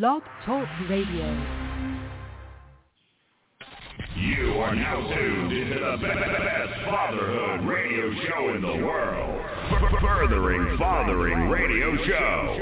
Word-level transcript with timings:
Blog 0.00 0.22
Talk 0.46 0.66
Radio. 0.88 1.26
You 4.16 4.54
are 4.54 4.74
now 4.74 4.96
tuned 5.14 5.52
into 5.52 5.74
the 5.74 5.98
best 6.00 6.72
fatherhood 6.86 7.68
radio 7.68 8.10
show 8.24 8.54
in 8.54 8.62
the 8.62 8.86
world. 8.86 9.44
Furthering 10.00 10.78
Fathering 10.78 11.50
Radio 11.50 11.94
Show. 12.06 12.58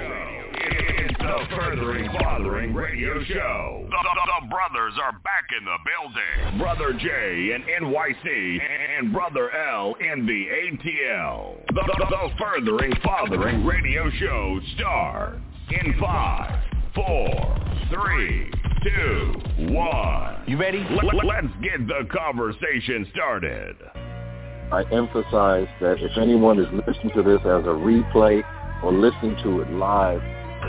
It's 0.55 1.19
the 1.19 1.57
Furthering 1.57 2.11
Fathering 2.19 2.75
Radio 2.75 3.23
Show. 3.23 3.87
The, 3.89 3.97
the, 4.03 4.43
the 4.43 4.49
brothers 4.49 4.95
are 5.01 5.13
back 5.23 5.47
in 5.57 5.65
the 5.65 5.79
building. 5.87 6.59
Brother 6.59 6.99
J 6.99 7.55
in 7.55 7.63
NYC 7.63 8.61
and 8.99 9.13
Brother 9.13 9.55
L 9.55 9.95
in 10.01 10.27
the 10.27 10.47
ATL. 10.49 11.65
The, 11.69 11.75
the, 11.75 12.07
the 12.11 12.29
Furthering 12.41 12.93
Fathering 13.05 13.65
Radio 13.65 14.11
Show 14.19 14.59
starts 14.75 15.39
in 15.71 15.95
five, 16.01 16.70
four, 17.07 17.57
three, 17.89 18.51
two, 18.83 19.33
one. 19.73 20.45
You 20.47 20.59
ready? 20.59 20.85
Let, 20.91 21.25
let's 21.25 21.55
get 21.63 21.87
the 21.87 22.07
conversation 22.13 23.07
started. 23.13 23.77
I 24.73 24.85
emphasize 24.93 25.67
that 25.81 25.97
if 25.99 26.17
anyone 26.19 26.59
is 26.59 26.67
listening 26.73 27.13
to 27.17 27.23
this 27.23 27.41
as 27.41 27.65
a 27.65 27.75
replay 27.75 28.43
or 28.83 28.93
listening 28.93 29.37
to 29.43 29.63
it 29.63 29.71
live, 29.71 30.21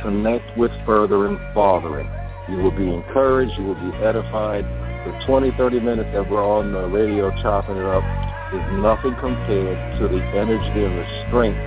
connect 0.01 0.57
with 0.57 0.71
Furthering 0.85 1.37
Fathering. 1.53 2.09
You 2.49 2.57
will 2.63 2.71
be 2.71 2.89
encouraged. 2.89 3.53
You 3.57 3.65
will 3.65 3.91
be 3.91 3.95
edified. 3.97 4.63
The 5.05 5.25
20, 5.27 5.51
30 5.57 5.79
minutes 5.79 6.09
that 6.13 6.29
we're 6.29 6.43
on 6.43 6.71
the 6.71 6.87
radio 6.87 7.29
chopping 7.41 7.75
it 7.75 7.85
up 7.85 8.03
is 8.53 8.63
nothing 8.81 9.15
compared 9.19 9.99
to 9.99 10.07
the 10.07 10.21
energy 10.37 10.83
and 10.83 10.97
the 10.97 11.07
strength 11.27 11.59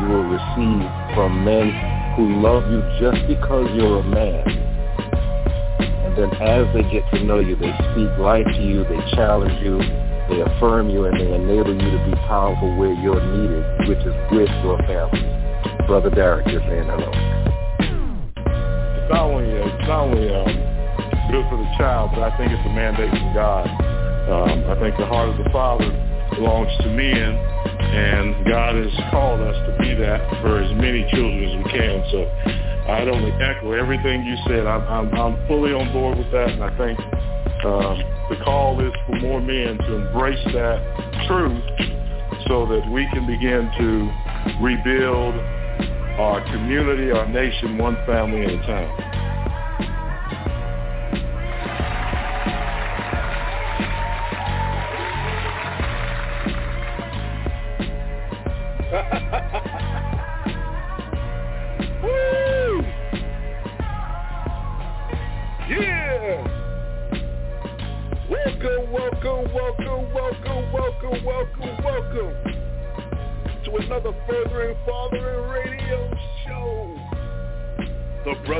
you 0.00 0.08
will 0.08 0.24
receive 0.24 1.14
from 1.14 1.44
men 1.44 2.07
who 2.18 2.42
love 2.42 2.66
you 2.66 2.82
just 2.98 3.22
because 3.30 3.70
you're 3.78 4.00
a 4.00 4.02
man. 4.02 4.42
And 6.02 6.18
then 6.18 6.34
as 6.42 6.66
they 6.74 6.82
get 6.90 7.06
to 7.14 7.22
know 7.22 7.38
you, 7.38 7.54
they 7.54 7.70
speak 7.94 8.10
life 8.18 8.42
to 8.42 8.58
you, 8.58 8.82
they 8.90 8.98
challenge 9.14 9.54
you, 9.62 9.78
they 10.26 10.42
affirm 10.42 10.90
you, 10.90 11.06
and 11.06 11.14
they 11.14 11.30
enable 11.30 11.70
you 11.70 11.90
to 11.94 12.02
be 12.10 12.16
powerful 12.26 12.74
where 12.74 12.90
you're 12.90 13.22
needed, 13.22 13.62
which 13.86 14.02
is 14.02 14.14
with 14.34 14.50
your 14.66 14.82
family. 14.90 15.22
Brother 15.86 16.10
Derek, 16.10 16.50
you're 16.50 16.60
saying 16.66 16.90
hello. 16.90 17.06
It's 17.86 19.10
not 19.14 19.22
only, 19.30 19.46
it's 19.54 19.86
not 19.86 20.10
only 20.10 20.26
um, 20.34 20.58
good 21.30 21.46
for 21.46 21.54
the 21.54 21.70
child, 21.78 22.10
but 22.18 22.26
I 22.26 22.36
think 22.36 22.50
it's 22.50 22.66
a 22.66 22.74
mandate 22.74 23.14
from 23.14 23.30
God. 23.32 23.62
Um, 24.26 24.66
I 24.66 24.74
think 24.82 24.98
the 24.98 25.06
heart 25.06 25.30
of 25.30 25.38
the 25.38 25.48
Father 25.54 25.86
belongs 26.34 26.74
to 26.82 26.90
men, 26.90 27.38
and 27.80 28.44
God 28.46 28.74
has 28.74 28.92
called 29.10 29.40
us 29.40 29.56
to 29.66 29.76
be 29.80 29.94
that 29.94 30.20
for 30.42 30.60
as 30.60 30.70
many 30.76 31.06
children 31.10 31.44
as 31.44 31.64
we 31.64 31.70
can. 31.70 32.04
So 32.10 32.24
I'd 32.92 33.08
only 33.08 33.32
echo 33.42 33.72
everything 33.72 34.24
you 34.24 34.36
said. 34.46 34.66
I'm, 34.66 34.82
I'm, 34.88 35.14
I'm 35.14 35.46
fully 35.46 35.72
on 35.72 35.92
board 35.92 36.18
with 36.18 36.30
that, 36.32 36.50
and 36.50 36.62
I 36.64 36.70
think 36.76 36.98
um, 37.64 37.98
the 38.30 38.36
call 38.44 38.80
is 38.80 38.92
for 39.06 39.16
more 39.20 39.40
men 39.40 39.78
to 39.78 39.94
embrace 39.94 40.42
that 40.54 41.26
truth 41.26 41.62
so 42.46 42.66
that 42.66 42.90
we 42.90 43.06
can 43.12 43.26
begin 43.26 43.70
to 43.78 44.62
rebuild 44.62 45.34
our 46.18 46.40
community, 46.50 47.10
our 47.10 47.28
nation, 47.28 47.78
one 47.78 47.96
family 48.06 48.44
at 48.44 48.50
a 48.50 48.66
time. 48.66 49.07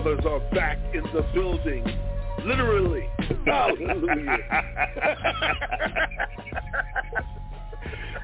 Brothers 0.00 0.24
are 0.26 0.38
back 0.54 0.78
in 0.94 1.02
the 1.12 1.22
building. 1.34 1.84
Literally. 2.44 3.08
Hallelujah. 3.46 4.38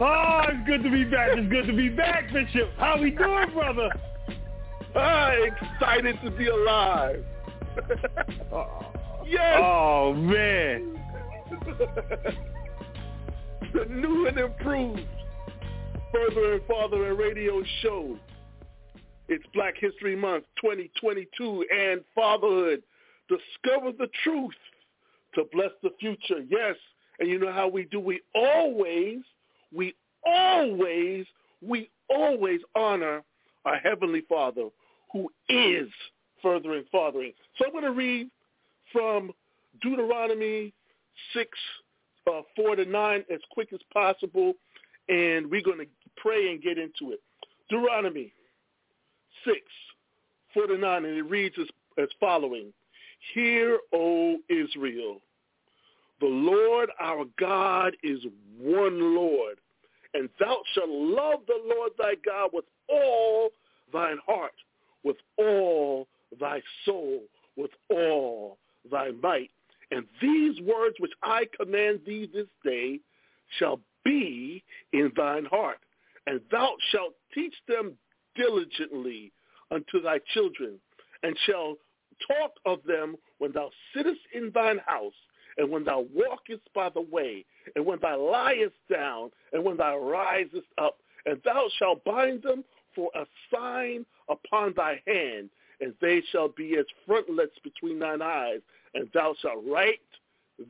Oh, 0.00 0.40
it's 0.48 0.66
good 0.66 0.82
to 0.82 0.90
be 0.90 1.04
back. 1.04 1.30
It's 1.34 1.48
good 1.48 1.68
to 1.68 1.72
be 1.72 1.88
back, 1.88 2.24
Bishop. 2.32 2.68
How 2.78 3.00
we 3.00 3.12
doing, 3.12 3.52
brother? 3.52 3.88
Ah, 4.96 5.30
excited 5.30 6.18
to 6.24 6.32
be 6.32 6.48
alive. 6.48 7.24
yes. 9.24 9.60
Oh 9.62 10.14
man. 10.14 11.00
the 13.72 13.84
new 13.88 14.26
and 14.26 14.36
improved 14.36 15.06
Furthering 16.12 16.60
Fathering 16.66 17.16
Radio 17.16 17.62
Show. 17.82 18.18
It's 19.26 19.44
Black 19.54 19.74
History 19.78 20.14
Month 20.14 20.44
2022 20.60 21.64
and 21.74 22.02
fatherhood. 22.14 22.82
Discover 23.28 23.92
the 23.98 24.08
truth 24.22 24.52
to 25.34 25.44
bless 25.50 25.70
the 25.82 25.90
future. 25.98 26.44
Yes, 26.46 26.76
and 27.18 27.30
you 27.30 27.38
know 27.38 27.50
how 27.50 27.66
we 27.66 27.84
do. 27.86 28.00
We 28.00 28.20
always, 28.34 29.20
we 29.74 29.94
always, 30.26 31.24
we 31.66 31.88
always 32.10 32.60
honor 32.76 33.22
our 33.64 33.76
Heavenly 33.76 34.22
Father 34.28 34.68
who 35.10 35.30
is 35.48 35.88
furthering 36.42 36.84
fathering. 36.92 37.32
So 37.56 37.64
I'm 37.64 37.72
going 37.72 37.84
to 37.84 37.92
read 37.92 38.28
from 38.92 39.30
Deuteronomy 39.80 40.74
6, 41.32 41.48
uh, 42.30 42.42
4 42.56 42.76
to 42.76 42.84
9 42.84 43.24
as 43.32 43.40
quick 43.52 43.72
as 43.72 43.80
possible, 43.90 44.52
and 45.08 45.50
we're 45.50 45.62
going 45.62 45.78
to 45.78 45.86
pray 46.18 46.50
and 46.50 46.60
get 46.60 46.76
into 46.76 47.12
it. 47.12 47.20
Deuteronomy 47.70 48.34
6, 49.44 49.56
4 50.54 50.66
to 50.68 50.78
9, 50.78 51.04
and 51.04 51.16
it 51.16 51.22
reads 51.22 51.54
as, 51.60 51.66
as 51.98 52.08
following. 52.20 52.72
Hear, 53.34 53.78
O 53.92 54.36
Israel, 54.48 55.20
the 56.20 56.26
Lord 56.26 56.90
our 57.00 57.24
God 57.38 57.96
is 58.02 58.20
one 58.60 59.14
Lord, 59.14 59.58
and 60.14 60.28
thou 60.38 60.58
shalt 60.74 60.88
love 60.88 61.40
the 61.46 61.60
Lord 61.64 61.92
thy 61.98 62.14
God 62.24 62.50
with 62.52 62.64
all 62.88 63.50
thine 63.92 64.18
heart, 64.26 64.54
with 65.02 65.16
all 65.38 66.06
thy 66.40 66.60
soul, 66.84 67.22
with 67.56 67.70
all 67.90 68.58
thy 68.90 69.10
might. 69.22 69.50
And 69.90 70.06
these 70.20 70.60
words 70.60 70.96
which 70.98 71.12
I 71.22 71.46
command 71.58 72.00
thee 72.06 72.28
this 72.32 72.48
day 72.64 73.00
shall 73.58 73.80
be 74.04 74.62
in 74.92 75.12
thine 75.16 75.46
heart, 75.46 75.78
and 76.26 76.40
thou 76.50 76.74
shalt 76.90 77.14
teach 77.34 77.54
them 77.68 77.92
diligently 78.36 79.32
unto 79.70 80.00
thy 80.02 80.18
children, 80.32 80.78
and 81.22 81.36
shall 81.46 81.76
talk 82.28 82.52
of 82.64 82.78
them 82.86 83.16
when 83.38 83.52
thou 83.52 83.70
sittest 83.94 84.20
in 84.34 84.50
thine 84.54 84.78
house, 84.86 85.14
and 85.56 85.70
when 85.70 85.84
thou 85.84 86.04
walkest 86.14 86.62
by 86.74 86.88
the 86.90 87.00
way, 87.00 87.44
and 87.76 87.84
when 87.84 87.98
thou 88.00 88.18
liest 88.18 88.74
down, 88.90 89.30
and 89.52 89.64
when 89.64 89.76
thou 89.76 89.98
risest 89.98 90.66
up, 90.78 90.98
and 91.26 91.40
thou 91.44 91.68
shalt 91.78 92.04
bind 92.04 92.42
them 92.42 92.64
for 92.94 93.10
a 93.14 93.24
sign 93.52 94.04
upon 94.28 94.72
thy 94.76 95.00
hand, 95.06 95.48
and 95.80 95.94
they 96.00 96.22
shall 96.30 96.48
be 96.48 96.76
as 96.78 96.84
frontlets 97.06 97.58
between 97.62 97.98
thine 97.98 98.22
eyes, 98.22 98.60
and 98.94 99.08
thou 99.12 99.34
shalt 99.40 99.64
write 99.66 100.00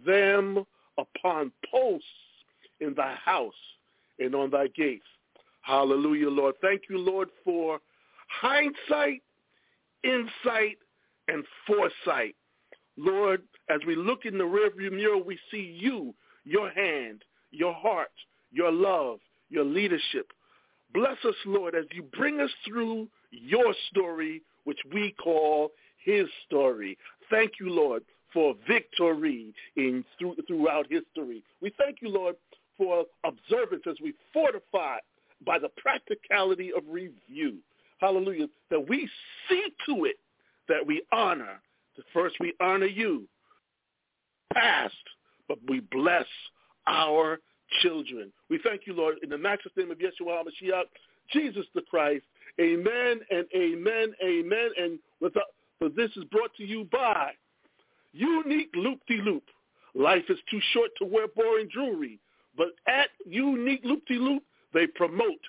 them 0.07 0.65
upon 0.99 1.53
posts 1.71 2.07
in 2.81 2.95
thy 2.95 3.15
house 3.15 3.53
and 4.19 4.35
on 4.35 4.51
thy 4.51 4.67
gates. 4.69 5.05
Hallelujah, 5.63 6.31
Lord. 6.31 6.55
Thank 6.61 6.83
you, 6.89 6.99
Lord, 6.99 7.29
for 7.45 7.81
hindsight, 8.41 9.23
insight, 10.03 10.79
and 11.29 11.45
foresight. 11.67 12.37
Lord, 12.97 13.43
as 13.71 13.81
we 13.87 13.97
look 13.97 14.25
in 14.25 14.39
the 14.39 14.45
rearview 14.45 14.93
mirror, 14.93 15.19
we 15.19 15.39
see 15.51 15.77
you, 15.79 16.15
your 16.45 16.71
hand, 16.71 17.23
your 17.51 17.75
heart, 17.75 18.13
your 18.53 18.71
love, 18.71 19.19
your 19.51 19.65
leadership. 19.65 20.33
Bless 20.93 21.17
us, 21.27 21.35
Lord, 21.45 21.75
as 21.75 21.85
you 21.93 22.03
bring 22.03 22.41
us 22.41 22.51
through 22.67 23.09
your 23.31 23.75
story, 23.91 24.43
which 24.65 24.79
we 24.93 25.15
call 25.23 25.71
his 26.05 26.27
story. 26.47 26.97
Thank 27.31 27.53
you, 27.61 27.71
Lord, 27.71 28.03
for 28.33 28.55
victory 28.69 29.55
in 29.77 30.05
through, 30.19 30.37
throughout 30.47 30.87
history. 30.91 31.43
We 31.61 31.73
thank 31.79 31.99
you, 32.01 32.11
Lord, 32.11 32.37
for 32.77 33.05
observance 33.25 33.83
as 33.89 33.97
we 34.03 34.15
fortify 34.33 34.99
by 35.45 35.59
the 35.59 35.71
practicality 35.77 36.73
of 36.77 36.83
review. 36.89 37.57
Hallelujah. 37.99 38.47
That 38.71 38.89
we 38.89 39.09
see 39.49 39.65
to 39.87 40.05
it 40.05 40.17
that 40.69 40.87
we 40.87 41.03
honor. 41.13 41.61
First, 42.13 42.37
we 42.41 42.55
honor 42.61 42.87
you, 42.87 43.29
past, 44.53 44.95
but 45.49 45.59
we 45.69 45.81
bless 45.93 46.27
our 46.87 47.39
children. 47.83 48.33
We 48.51 48.59
thank 48.65 48.83
you, 48.87 48.95
Lord, 48.95 49.17
in 49.23 49.31
the 49.31 49.39
matchless 49.39 49.75
name 49.77 49.91
of 49.91 49.99
Yeshua 49.99 50.43
HaMashiach, 50.43 50.85
Jesus 51.33 51.67
the 51.75 51.83
Christ. 51.83 52.25
Amen 52.61 53.21
and 53.31 53.47
amen, 53.55 54.13
amen. 54.25 54.71
And 54.77 54.99
without, 55.21 55.43
uh, 55.43 55.47
for 55.79 55.89
this 55.89 56.11
is 56.17 56.25
brought 56.25 56.55
to 56.57 56.65
you 56.65 56.87
by 56.91 57.33
Unique 58.13 58.71
Loop-de-Loop. 58.75 59.43
Life 59.95 60.25
is 60.29 60.39
too 60.51 60.61
short 60.73 60.91
to 60.99 61.05
wear 61.05 61.27
boring 61.29 61.69
jewelry, 61.73 62.19
but 62.57 62.69
at 62.87 63.09
Unique 63.27 63.83
Loop-de-Loop, 63.85 64.43
they 64.73 64.87
promote 64.87 65.41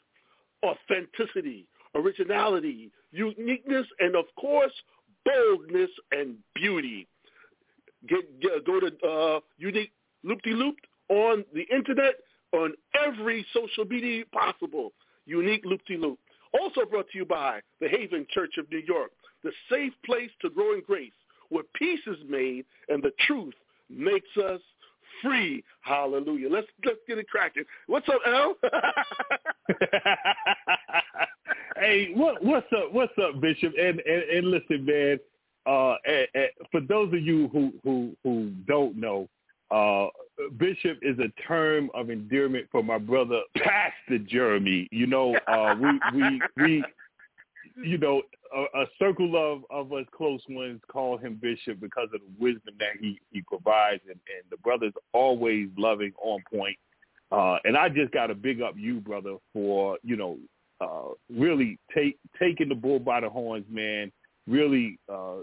authenticity, 0.63 1.65
originality, 1.95 2.92
uniqueness, 3.12 3.88
and 4.00 4.15
of 4.15 4.25
course, 4.39 4.74
boldness 5.25 5.89
and 6.12 6.36
beauty. 6.53 7.07
Get, 8.07 8.39
get 8.39 8.65
go 8.65 8.80
to 8.80 9.07
uh, 9.07 9.39
Unique 9.57 9.92
Loop-de-Loop 10.24 10.75
on 11.09 11.45
the 11.53 11.65
internet 11.74 12.15
on 12.51 12.74
every 13.06 13.45
social 13.53 13.86
media 13.86 14.24
possible. 14.31 14.92
Unique 15.25 15.63
Loop-de-Loop. 15.65 16.19
Also 16.59 16.86
brought 16.86 17.09
to 17.12 17.18
you 17.18 17.25
by 17.25 17.59
the 17.81 17.88
Haven 17.88 18.25
Church 18.31 18.53
of 18.57 18.69
New 18.71 18.81
York, 18.88 19.12
the 19.44 19.51
safe 19.69 19.94
place 20.06 20.30
to 20.41 20.50
grow 20.50 20.74
in 20.74 20.81
grace, 20.86 21.12
where 21.50 21.63
peace 21.75 22.00
is 22.07 22.18
made 22.30 22.65
and 22.88 23.03
the 23.03 23.12
truth 23.27 23.53
makes 23.89 24.30
us 24.38 24.62
free. 25.21 25.63
Hallelujah. 25.81 26.50
Let's 26.50 26.68
let's 26.86 27.00
get 27.07 27.18
it 27.18 27.27
cracking. 27.30 27.63
What's 27.88 28.07
up, 28.09 28.21
Al? 28.25 28.56
hey, 31.77 32.12
what 32.13 32.44
what's 32.44 32.68
up? 32.74 32.94
What's 32.94 33.13
up, 33.22 33.39
Bishop? 33.42 33.74
And 33.80 34.00
and, 34.01 34.24
and 34.24 34.48
listen, 34.48 34.86
man. 34.86 35.19
Uh, 35.66 35.95
and, 36.06 36.27
and 36.36 36.50
for 36.72 36.81
those 36.81 37.12
of 37.13 37.22
you 37.22 37.48
who 37.50 37.74
who 37.83 38.16
who 38.24 38.51
don't 38.68 38.95
know, 38.95 39.27
uh, 39.72 40.07
Bishop 40.57 41.00
is 41.01 41.18
a 41.19 41.30
term 41.48 41.89
of 41.94 42.10
endearment 42.10 42.68
for 42.72 42.83
my 42.83 42.98
brother 42.98 43.42
Pastor 43.57 44.19
Jeremy. 44.19 44.88
You 44.92 45.07
know, 45.07 45.36
uh, 45.48 45.75
we 45.80 46.19
we 46.19 46.42
we, 46.57 46.83
you 47.83 47.98
know, 47.98 48.22
a, 48.56 48.81
a 48.81 48.86
circle 49.00 49.36
of 49.36 49.63
of 49.69 49.92
us 49.92 50.06
close 50.16 50.42
ones 50.50 50.81
call 50.92 51.18
him 51.18 51.39
Bishop 51.42 51.80
because 51.80 52.10
of 52.13 52.22
the 52.22 52.31
wisdom 52.39 52.75
that 52.80 52.98
he 53.00 53.19
he 53.31 53.42
provides, 53.42 54.01
and 54.06 54.19
and 54.38 54.44
the 54.51 54.57
brother's 54.57 54.94
always 55.13 55.69
loving, 55.77 56.13
on 56.22 56.44
point. 56.54 56.77
Uh, 57.31 57.57
and 57.63 57.75
I 57.75 57.89
just 57.89 58.12
got 58.12 58.27
to 58.27 58.36
big 58.36 58.62
up 58.62 58.75
you, 58.77 59.01
brother, 59.01 59.38
for 59.51 59.98
you 60.04 60.16
know 60.16 60.38
uh, 60.81 61.10
really 61.30 61.80
take 61.95 62.18
taking 62.39 62.69
the 62.69 62.75
bull 62.75 63.00
by 63.00 63.22
the 63.22 63.30
horns, 63.30 63.66
man. 63.69 64.12
Really 64.48 65.00
uh, 65.12 65.38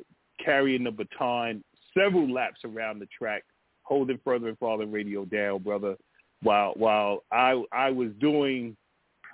carrying 0.45 0.85
the 0.85 0.91
baton 0.91 1.65
several 1.97 2.33
laps 2.33 2.61
around 2.65 2.99
the 2.99 3.07
track 3.07 3.45
holding 3.83 4.19
Furthering 4.25 4.57
Fathering 4.59 4.93
radio 4.93 5.25
down, 5.25 5.63
brother. 5.63 5.97
While 6.43 6.73
while 6.77 7.25
I 7.31 7.63
I 7.73 7.91
was 7.91 8.11
doing 8.21 8.77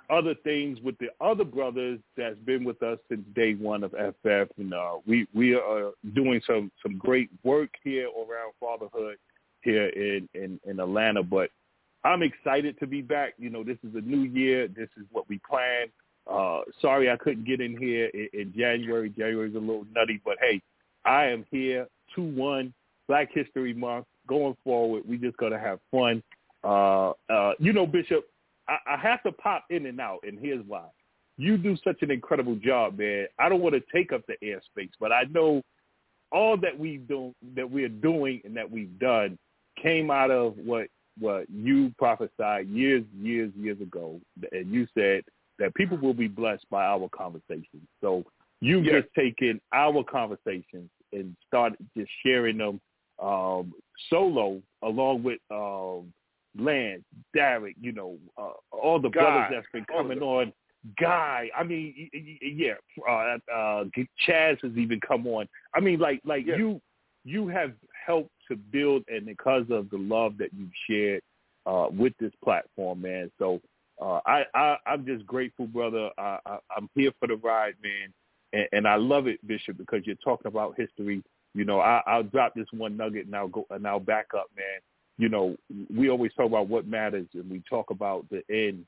other 0.09 0.33
things 0.43 0.79
with 0.81 0.97
the 0.97 1.09
other 1.21 1.43
brothers 1.43 1.99
that's 2.17 2.39
been 2.39 2.63
with 2.63 2.81
us 2.81 2.97
since 3.09 3.21
day 3.35 3.53
one 3.53 3.83
of 3.83 3.91
FF, 3.91 4.51
and 4.57 4.73
uh, 4.73 4.97
we 5.05 5.27
we 5.33 5.55
are 5.55 5.91
doing 6.13 6.41
some 6.45 6.71
some 6.83 6.97
great 6.97 7.29
work 7.43 7.69
here 7.83 8.07
around 8.07 8.53
fatherhood 8.59 9.17
here 9.61 9.87
in 9.87 10.27
in, 10.33 10.59
in 10.65 10.79
Atlanta. 10.79 11.23
But 11.23 11.49
I'm 12.03 12.23
excited 12.23 12.79
to 12.79 12.87
be 12.87 13.01
back. 13.01 13.33
You 13.37 13.49
know, 13.49 13.63
this 13.63 13.77
is 13.83 13.95
a 13.95 14.01
new 14.01 14.23
year. 14.23 14.67
This 14.67 14.89
is 14.97 15.05
what 15.11 15.27
we 15.27 15.39
planned. 15.49 15.91
Uh, 16.29 16.61
sorry 16.81 17.09
I 17.09 17.17
couldn't 17.17 17.45
get 17.45 17.59
in 17.59 17.77
here 17.77 18.07
in, 18.13 18.29
in 18.33 18.53
January. 18.55 19.09
January's 19.09 19.55
a 19.55 19.59
little 19.59 19.85
nutty, 19.95 20.21
but 20.23 20.37
hey, 20.39 20.61
I 21.05 21.25
am 21.25 21.45
here. 21.51 21.87
Two 22.15 22.23
one 22.23 22.73
Black 23.07 23.29
History 23.33 23.73
Month 23.73 24.05
going 24.27 24.55
forward, 24.63 25.03
we 25.07 25.17
just 25.17 25.35
gonna 25.37 25.59
have 25.59 25.79
fun. 25.91 26.21
Uh, 26.63 27.11
uh, 27.29 27.53
you 27.59 27.73
know, 27.73 27.87
Bishop, 27.87 28.29
I, 28.67 28.77
I 28.87 28.97
have 28.97 29.23
to 29.23 29.31
pop 29.31 29.65
in 29.71 29.87
and 29.87 29.99
out, 29.99 30.19
and 30.25 30.37
here's 30.39 30.63
why. 30.67 30.85
You 31.37 31.57
do 31.57 31.75
such 31.83 32.01
an 32.01 32.11
incredible 32.11 32.55
job, 32.55 32.99
man. 32.99 33.27
I 33.39 33.49
don't 33.49 33.61
want 33.61 33.75
to 33.75 33.81
take 33.91 34.13
up 34.13 34.21
the 34.27 34.35
airspace, 34.43 34.91
but 34.99 35.11
I 35.11 35.23
know 35.31 35.63
all 36.31 36.57
that 36.57 36.77
we 36.77 36.97
do 36.97 37.33
that 37.55 37.69
we're 37.69 37.89
doing 37.89 38.41
and 38.45 38.55
that 38.55 38.69
we've 38.69 38.99
done 38.99 39.37
came 39.81 40.11
out 40.11 40.29
of 40.29 40.55
what 40.57 40.87
what 41.19 41.49
you 41.49 41.93
prophesied 41.97 42.67
years, 42.69 43.03
years, 43.19 43.51
years 43.57 43.79
ago, 43.81 44.19
and 44.51 44.71
you 44.71 44.87
said 44.93 45.23
that 45.59 45.75
people 45.75 45.97
will 45.97 46.13
be 46.13 46.27
blessed 46.27 46.65
by 46.69 46.85
our 46.85 47.09
conversations. 47.09 47.87
So 48.01 48.23
you've 48.61 48.85
yes. 48.85 49.03
just 49.03 49.13
taken 49.15 49.59
our 49.73 50.03
conversations 50.03 50.89
and 51.11 51.35
started 51.47 51.77
just 51.95 52.09
sharing 52.23 52.57
them 52.57 52.79
um, 53.21 53.73
solo 54.09 54.61
along 54.81 55.23
with 55.23 55.39
um, 55.51 56.13
Lance, 56.57 57.03
Derek, 57.33 57.75
you 57.79 57.91
know, 57.91 58.17
uh, 58.37 58.51
all 58.71 58.99
the 58.99 59.09
Guy, 59.09 59.21
brothers 59.21 59.51
that's 59.51 59.67
been 59.73 59.85
coming 59.85 60.19
on. 60.19 60.53
Guy, 60.99 61.49
I 61.57 61.63
mean, 61.63 62.09
yeah, 62.41 62.73
uh, 63.07 63.37
uh, 63.53 63.83
Chaz 64.25 64.57
has 64.61 64.71
even 64.77 64.99
come 65.05 65.27
on. 65.27 65.47
I 65.73 65.81
mean, 65.81 65.99
like, 65.99 66.21
like 66.23 66.45
yeah. 66.45 66.55
you, 66.55 66.81
you 67.25 67.49
have 67.49 67.73
helped 68.05 68.31
to 68.49 68.55
build, 68.55 69.03
and 69.07 69.25
because 69.25 69.65
of 69.69 69.89
the 69.89 69.97
love 69.97 70.37
that 70.37 70.49
you've 70.53 70.69
shared 70.89 71.21
uh, 71.65 71.87
with 71.91 72.13
this 72.19 72.33
platform, 72.43 73.01
man. 73.01 73.31
So 73.39 73.61
uh, 74.01 74.19
I, 74.25 74.43
I, 74.53 74.77
I'm 74.85 75.05
just 75.05 75.25
grateful, 75.25 75.67
brother. 75.67 76.09
I, 76.17 76.39
I, 76.45 76.57
I'm 76.75 76.89
here 76.95 77.11
for 77.19 77.27
the 77.27 77.35
ride, 77.35 77.75
man, 77.83 78.13
and, 78.53 78.67
and 78.71 78.87
I 78.87 78.95
love 78.95 79.27
it, 79.27 79.45
Bishop, 79.47 79.77
because 79.77 80.05
you're 80.05 80.15
talking 80.23 80.47
about 80.47 80.75
history 80.77 81.23
you 81.53 81.65
know, 81.65 81.79
I, 81.79 82.01
I'll 82.05 82.23
drop 82.23 82.53
this 82.53 82.67
one 82.71 82.97
nugget 82.97 83.25
and 83.25 83.35
I'll 83.35 83.47
go 83.47 83.65
and 83.69 83.87
I'll 83.87 83.99
back 83.99 84.27
up, 84.35 84.49
man. 84.55 84.79
You 85.17 85.29
know, 85.29 85.57
we 85.95 86.09
always 86.09 86.33
talk 86.33 86.45
about 86.45 86.69
what 86.69 86.87
matters 86.87 87.27
and 87.33 87.49
we 87.49 87.61
talk 87.69 87.89
about 87.89 88.25
the 88.29 88.43
end 88.49 88.85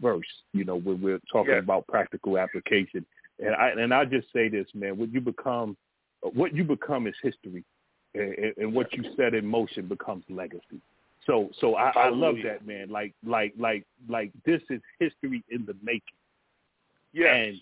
verse. 0.00 0.26
You 0.52 0.64
know, 0.64 0.76
when 0.76 1.00
we're 1.00 1.20
talking 1.30 1.52
yeah. 1.54 1.60
about 1.60 1.86
practical 1.86 2.38
application. 2.38 3.04
And 3.38 3.54
I 3.54 3.68
and 3.70 3.94
I 3.94 4.04
just 4.04 4.32
say 4.32 4.48
this, 4.48 4.66
man. 4.74 4.98
What 4.98 5.12
you 5.12 5.20
become, 5.20 5.76
what 6.22 6.54
you 6.54 6.64
become 6.64 7.06
is 7.06 7.14
history, 7.22 7.64
and, 8.18 8.54
and 8.56 8.74
what 8.74 8.92
you 8.92 9.04
set 9.16 9.34
in 9.34 9.46
motion 9.46 9.86
becomes 9.86 10.24
legacy. 10.28 10.80
So, 11.26 11.50
so 11.60 11.74
I, 11.74 11.90
I 11.90 12.08
love 12.08 12.36
that, 12.44 12.66
man. 12.66 12.88
Like, 12.88 13.12
like, 13.24 13.52
like, 13.58 13.84
like 14.08 14.32
this 14.46 14.62
is 14.70 14.80
history 14.98 15.44
in 15.50 15.66
the 15.66 15.74
making. 15.82 16.02
Yeah. 17.12 17.34
And 17.34 17.60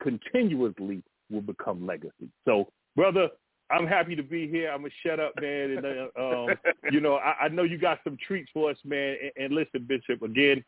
continuously 0.00 1.02
will 1.30 1.42
become 1.42 1.86
legacy. 1.86 2.28
So 2.44 2.68
brother, 2.96 3.28
I'm 3.70 3.86
happy 3.86 4.14
to 4.16 4.22
be 4.22 4.48
here. 4.48 4.70
I'm 4.70 4.80
gonna 4.80 4.90
shut 5.04 5.20
up, 5.20 5.32
man. 5.40 5.76
And 5.76 5.86
uh, 5.86 6.20
um, 6.20 6.48
you 6.90 7.00
know, 7.00 7.16
I, 7.16 7.44
I 7.44 7.48
know 7.48 7.62
you 7.62 7.78
got 7.78 7.98
some 8.04 8.16
treats 8.26 8.50
for 8.52 8.70
us, 8.70 8.76
man. 8.84 9.16
And, 9.22 9.44
and 9.44 9.54
listen, 9.54 9.84
Bishop, 9.86 10.22
again, 10.22 10.64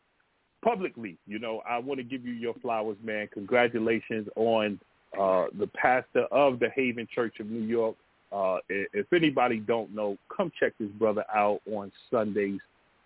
publicly, 0.62 1.16
you 1.26 1.38
know, 1.38 1.62
I 1.68 1.78
want 1.78 1.98
to 1.98 2.04
give 2.04 2.24
you 2.26 2.32
your 2.32 2.54
flowers, 2.54 2.96
man. 3.02 3.28
Congratulations 3.32 4.28
on 4.36 4.80
uh, 5.18 5.46
the 5.58 5.68
pastor 5.68 6.24
of 6.30 6.58
the 6.58 6.68
Haven 6.74 7.06
Church 7.14 7.40
of 7.40 7.46
New 7.46 7.66
York. 7.66 7.96
Uh, 8.30 8.58
if 8.68 9.10
anybody 9.12 9.58
don't 9.58 9.94
know, 9.94 10.18
come 10.34 10.52
check 10.58 10.72
this 10.78 10.90
brother 10.98 11.24
out 11.34 11.60
on 11.72 11.90
Sundays 12.10 12.60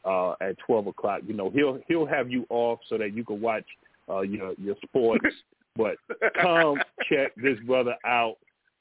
uh, 0.04 0.32
at 0.40 0.58
twelve 0.66 0.86
o'clock. 0.86 1.20
You 1.26 1.34
know, 1.34 1.50
he'll 1.50 1.78
he'll 1.88 2.06
have 2.06 2.30
you 2.30 2.46
off 2.50 2.80
so 2.88 2.98
that 2.98 3.14
you 3.14 3.24
can 3.24 3.40
watch 3.40 3.66
uh, 4.08 4.22
your 4.22 4.54
your 4.58 4.76
sports. 4.84 5.26
but 5.76 5.96
come 6.40 6.78
check 7.08 7.32
this 7.36 7.58
brother 7.66 7.94
out 8.04 8.36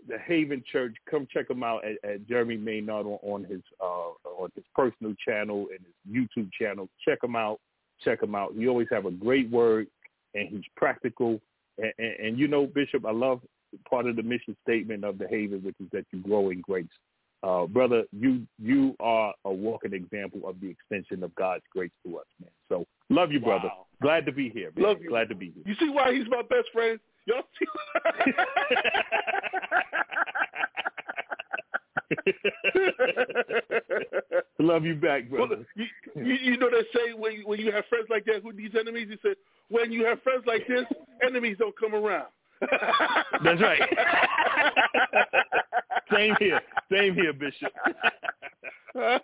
the 0.07 0.17
Haven 0.17 0.63
Church. 0.71 0.95
Come 1.09 1.27
check 1.31 1.49
him 1.49 1.63
out 1.63 1.83
at, 1.85 2.09
at 2.09 2.27
Jeremy 2.27 2.57
Maynard 2.57 3.05
on, 3.05 3.19
on 3.21 3.43
his 3.43 3.61
uh, 3.81 4.11
on 4.39 4.49
his 4.55 4.63
personal 4.75 5.13
channel 5.25 5.67
and 5.69 5.79
his 5.79 6.25
YouTube 6.37 6.49
channel. 6.59 6.89
Check 7.07 7.23
him 7.23 7.35
out. 7.35 7.59
Check 8.03 8.23
him 8.23 8.35
out. 8.35 8.53
He 8.55 8.67
always 8.67 8.87
have 8.91 9.05
a 9.05 9.11
great 9.11 9.49
word, 9.49 9.87
and 10.33 10.49
he's 10.49 10.63
practical. 10.75 11.39
And, 11.77 11.93
and, 11.99 12.13
and 12.19 12.39
you 12.39 12.47
know, 12.47 12.65
Bishop, 12.65 13.05
I 13.05 13.11
love 13.11 13.41
part 13.89 14.07
of 14.07 14.15
the 14.15 14.23
mission 14.23 14.55
statement 14.63 15.03
of 15.03 15.17
the 15.17 15.27
Haven, 15.27 15.63
which 15.63 15.75
is 15.79 15.87
that 15.91 16.05
you 16.11 16.19
grow 16.19 16.49
in 16.49 16.61
grace. 16.61 16.85
Uh, 17.43 17.65
brother, 17.65 18.03
you 18.11 18.45
you 18.59 18.95
are 18.99 19.33
a 19.45 19.51
walking 19.51 19.93
example 19.93 20.47
of 20.47 20.59
the 20.61 20.69
extension 20.69 21.23
of 21.23 21.33
God's 21.35 21.63
grace 21.71 21.91
to 22.05 22.17
us, 22.17 22.25
man. 22.39 22.51
So 22.69 22.85
love 23.09 23.31
you, 23.31 23.39
wow. 23.39 23.59
brother. 23.59 23.69
Glad 24.01 24.25
to 24.27 24.31
be 24.31 24.49
here. 24.49 24.71
Man. 24.75 24.85
Love 24.85 25.01
you. 25.01 25.09
Glad 25.09 25.29
to 25.29 25.35
be 25.35 25.51
here. 25.51 25.63
You 25.65 25.75
see 25.79 25.89
why 25.89 26.13
he's 26.13 26.27
my 26.29 26.43
best 26.43 26.69
friend? 26.71 26.99
Y'all 27.25 27.43
see? 27.57 27.65
Love 34.59 34.85
you 34.85 34.95
back, 34.95 35.29
brother. 35.29 35.57
Well, 35.57 35.65
you, 35.75 35.85
you, 36.15 36.33
you, 36.33 36.57
know 36.57 36.69
they 36.69 36.83
say 36.93 37.13
when 37.13 37.33
you, 37.33 37.47
when 37.47 37.59
you 37.59 37.71
have 37.71 37.85
friends 37.85 38.07
like 38.09 38.25
that 38.25 38.41
who 38.43 38.51
needs 38.53 38.75
enemies, 38.79 39.07
he 39.09 39.17
said, 39.21 39.35
when 39.69 39.91
you 39.91 40.05
have 40.05 40.21
friends 40.23 40.43
like 40.45 40.67
this, 40.67 40.85
enemies 41.25 41.57
don't 41.59 41.77
come 41.79 41.95
around. 41.95 42.27
That's 43.43 43.61
right. 43.61 43.81
Same 46.13 46.35
here. 46.39 46.61
Same 46.91 47.13
here, 47.15 47.33
Bishop. 47.33 47.71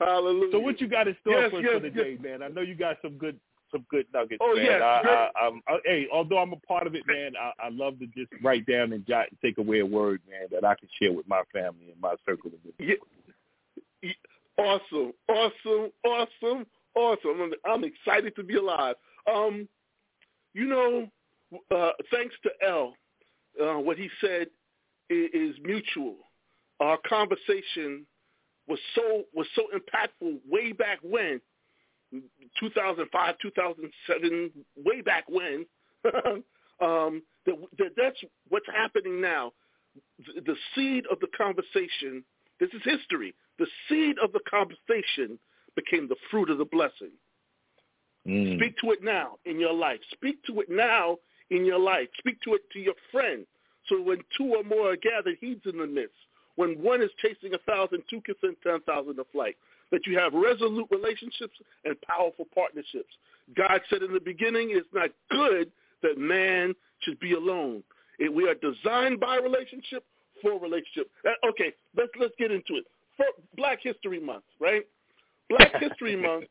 Hallelujah. 0.00 0.52
So 0.52 0.58
what 0.58 0.80
you 0.80 0.88
got 0.88 1.08
in 1.08 1.16
store 1.20 1.42
yes, 1.42 1.50
for, 1.50 1.60
yes, 1.60 1.72
for 1.74 1.80
the 1.80 1.88
yes. 1.88 1.96
day, 1.96 2.18
man? 2.20 2.42
I 2.42 2.48
know 2.48 2.62
you 2.62 2.74
got 2.74 2.96
some 3.02 3.18
good 3.18 3.38
some 3.70 3.86
good 3.88 4.06
nuggets. 4.12 4.40
Oh 4.40 4.56
man. 4.56 4.64
yeah, 4.64 4.78
I, 4.78 5.30
I, 5.36 5.50
I, 5.68 5.78
hey, 5.84 6.08
although 6.12 6.38
I'm 6.38 6.52
a 6.52 6.56
part 6.56 6.86
of 6.86 6.94
it, 6.94 7.02
man, 7.06 7.32
I, 7.40 7.66
I 7.66 7.68
love 7.70 7.98
to 8.00 8.06
just 8.06 8.32
write 8.42 8.66
down 8.66 8.92
and 8.92 9.06
jot 9.06 9.26
and 9.30 9.38
take 9.40 9.58
away 9.58 9.78
a 9.80 9.86
word, 9.86 10.20
man, 10.28 10.48
that 10.50 10.64
I 10.64 10.74
can 10.74 10.88
share 11.00 11.12
with 11.12 11.28
my 11.28 11.42
family 11.52 11.90
and 11.92 12.00
my 12.00 12.14
circle 12.26 12.50
of 12.50 12.58
yeah. 12.78 12.94
yeah. 14.02 14.10
Awesome, 14.58 15.12
awesome, 15.28 15.92
awesome, 16.04 16.66
awesome. 16.94 17.40
I'm, 17.40 17.52
I'm 17.64 17.84
excited 17.84 18.34
to 18.36 18.42
be 18.42 18.56
alive. 18.56 18.96
Um, 19.32 19.68
you 20.52 20.66
know, 20.66 21.08
uh, 21.70 21.90
thanks 22.12 22.34
to 22.42 22.50
L, 22.66 22.94
uh, 23.60 23.78
what 23.78 23.96
he 23.96 24.08
said 24.20 24.48
is, 25.08 25.28
is 25.32 25.56
mutual. 25.62 26.16
Our 26.80 26.98
conversation 27.08 28.06
was 28.68 28.78
so 28.94 29.24
was 29.34 29.46
so 29.54 29.64
impactful 29.74 30.38
way 30.48 30.72
back 30.72 30.98
when, 31.02 31.40
2005, 32.60 33.34
2007, 33.42 34.50
way 34.84 35.00
back 35.00 35.24
when. 35.28 35.66
um, 36.80 37.22
that, 37.46 37.56
that 37.78 37.90
that's 37.96 38.20
what's 38.48 38.66
happening 38.74 39.20
now. 39.20 39.52
The, 40.18 40.40
the 40.40 40.56
seed 40.74 41.04
of 41.10 41.18
the 41.20 41.28
conversation. 41.36 42.24
This 42.60 42.70
is 42.74 42.82
history. 42.84 43.34
The 43.58 43.66
seed 43.88 44.16
of 44.22 44.32
the 44.32 44.40
conversation 44.48 45.38
became 45.74 46.08
the 46.08 46.16
fruit 46.30 46.50
of 46.50 46.58
the 46.58 46.64
blessing. 46.64 47.12
Mm. 48.26 48.56
Speak 48.58 48.76
to 48.78 48.92
it 48.92 49.02
now 49.02 49.36
in 49.46 49.58
your 49.58 49.72
life. 49.72 50.00
Speak 50.12 50.42
to 50.44 50.60
it 50.60 50.68
now 50.70 51.16
in 51.50 51.64
your 51.64 51.78
life. 51.78 52.08
Speak 52.18 52.40
to 52.42 52.54
it 52.54 52.62
to 52.72 52.78
your 52.78 52.94
friend. 53.10 53.46
So 53.88 54.00
when 54.00 54.18
two 54.36 54.54
or 54.54 54.64
more 54.64 54.92
are 54.92 54.96
gathered, 54.96 55.36
he's 55.40 55.58
in 55.64 55.78
the 55.78 55.86
midst. 55.86 56.14
When 56.56 56.82
one 56.82 57.02
is 57.02 57.10
chasing 57.22 57.54
a 57.54 57.58
thousand, 57.70 58.02
two 58.08 58.20
can 58.20 58.34
send 58.40 58.56
ten 58.62 58.80
thousand 58.82 59.16
to 59.16 59.24
flight. 59.32 59.56
That 59.90 60.06
you 60.06 60.18
have 60.18 60.32
resolute 60.34 60.86
relationships 60.90 61.54
and 61.84 62.00
powerful 62.02 62.46
partnerships. 62.54 63.12
God 63.56 63.80
said 63.90 64.02
in 64.02 64.12
the 64.12 64.20
beginning, 64.20 64.70
it's 64.70 64.86
not 64.94 65.10
good 65.30 65.72
that 66.02 66.16
man 66.16 66.74
should 67.00 67.18
be 67.18 67.32
alone. 67.32 67.82
It, 68.18 68.32
we 68.32 68.48
are 68.48 68.54
designed 68.54 69.18
by 69.18 69.36
relationship 69.36 70.04
for 70.42 70.60
relationship. 70.60 71.10
Uh, 71.26 71.48
okay, 71.48 71.72
let's 71.96 72.10
let's 72.20 72.34
get 72.38 72.50
into 72.50 72.74
it. 72.74 72.84
For 73.16 73.26
Black 73.56 73.78
History 73.82 74.20
Month, 74.20 74.44
right? 74.60 74.86
Black 75.48 75.72
History 75.80 76.16
Month 76.16 76.44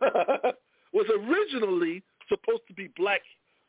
was 0.92 1.06
originally 1.10 2.02
supposed 2.28 2.62
to 2.68 2.74
be 2.74 2.88
black, 2.96 3.20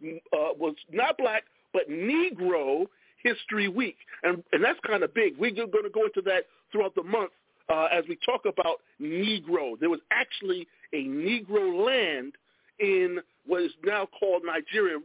uh, 0.03 0.53
was 0.57 0.75
not 0.91 1.17
black, 1.17 1.43
but 1.73 1.89
Negro 1.89 2.85
History 3.23 3.67
Week. 3.67 3.97
And, 4.23 4.43
and 4.51 4.63
that's 4.63 4.79
kind 4.85 5.03
of 5.03 5.13
big. 5.13 5.37
We're 5.37 5.51
going 5.51 5.71
to 5.71 5.89
go 5.89 6.05
into 6.05 6.21
that 6.25 6.45
throughout 6.71 6.95
the 6.95 7.03
month 7.03 7.31
uh, 7.69 7.87
as 7.91 8.03
we 8.07 8.17
talk 8.25 8.41
about 8.45 8.77
Negro. 9.01 9.79
There 9.79 9.89
was 9.89 9.99
actually 10.11 10.67
a 10.93 11.03
Negro 11.05 11.85
land 11.85 12.33
in 12.79 13.19
what 13.45 13.61
is 13.63 13.71
now 13.85 14.07
called 14.19 14.43
Nigeria, 14.45 14.97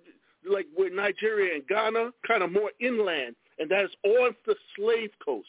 like 0.49 0.67
where 0.75 0.91
Nigeria 0.91 1.55
and 1.55 1.67
Ghana, 1.67 2.11
kind 2.27 2.43
of 2.43 2.53
more 2.53 2.71
inland, 2.81 3.35
and 3.59 3.71
that 3.71 3.85
is 3.85 3.91
on 4.05 4.35
the 4.47 4.55
slave 4.77 5.11
coast. 5.25 5.49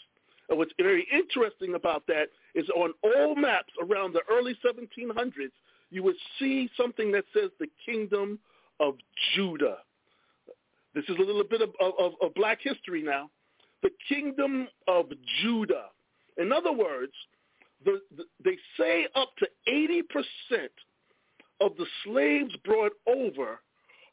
And 0.50 0.58
what's 0.58 0.74
very 0.78 1.08
interesting 1.12 1.74
about 1.75 2.06
that 2.08 2.28
is 2.54 2.70
on 2.75 2.94
all 3.04 3.36
maps 3.36 3.74
around 3.82 4.14
the 4.14 4.22
early 4.30 4.56
1700s, 4.66 5.52
you 5.90 6.04
would 6.04 6.16
see 6.40 6.70
something 6.78 7.12
that 7.12 7.25
says 7.34 7.50
the 7.60 7.68
kingdom 7.86 8.40
of 8.79 8.96
Judah. 9.36 9.77
This 10.94 11.05
is 11.10 11.17
a 11.17 11.22
little 11.22 11.44
bit 11.44 11.62
of, 11.62 11.70
of, 11.79 12.13
of 12.22 12.34
black 12.36 12.60
history 12.62 13.01
now. 13.03 13.29
The 13.84 13.91
kingdom 14.08 14.67
of 14.88 15.05
Judah. 15.41 15.88
In 16.38 16.51
other 16.51 16.72
words, 16.72 17.13
the, 17.84 18.01
the, 18.15 18.24
they 18.44 18.58
say 18.79 19.08
up 19.15 19.29
to 19.39 19.48
80% 19.70 20.01
of 21.62 21.72
the 21.77 21.86
slaves 22.03 22.53
brought 22.63 22.94
over 23.08 23.60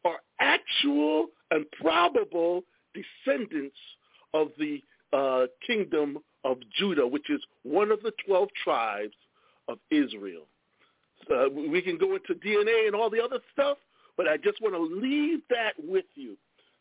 are 0.05 0.19
actual 0.41 1.27
and 1.51 1.65
probable 1.81 2.63
descendants 2.95 3.77
of 4.35 4.49
the 4.59 4.83
uh, 5.13 5.47
kingdom 5.67 6.19
of 6.45 6.59
Judah, 6.77 7.07
which 7.07 7.31
is 7.31 7.41
one 7.63 7.91
of 7.91 8.03
the 8.03 8.13
12 8.27 8.49
tribes 8.65 9.15
of 9.69 9.79
Israel. 9.91 10.47
Uh, 11.31 11.49
we 11.71 11.81
can 11.81 11.97
go 11.99 12.17
into 12.17 12.35
DNA 12.35 12.87
and 12.87 12.97
all 12.97 13.09
the 13.09 13.23
other 13.23 13.39
stuff, 13.53 13.79
but 14.17 14.29
I 14.29 14.37
just 14.37 14.61
want 14.61 14.75
to 14.75 14.83
leave 14.83 15.41
that 15.51 15.73
with 15.79 16.05
you. 16.15 16.37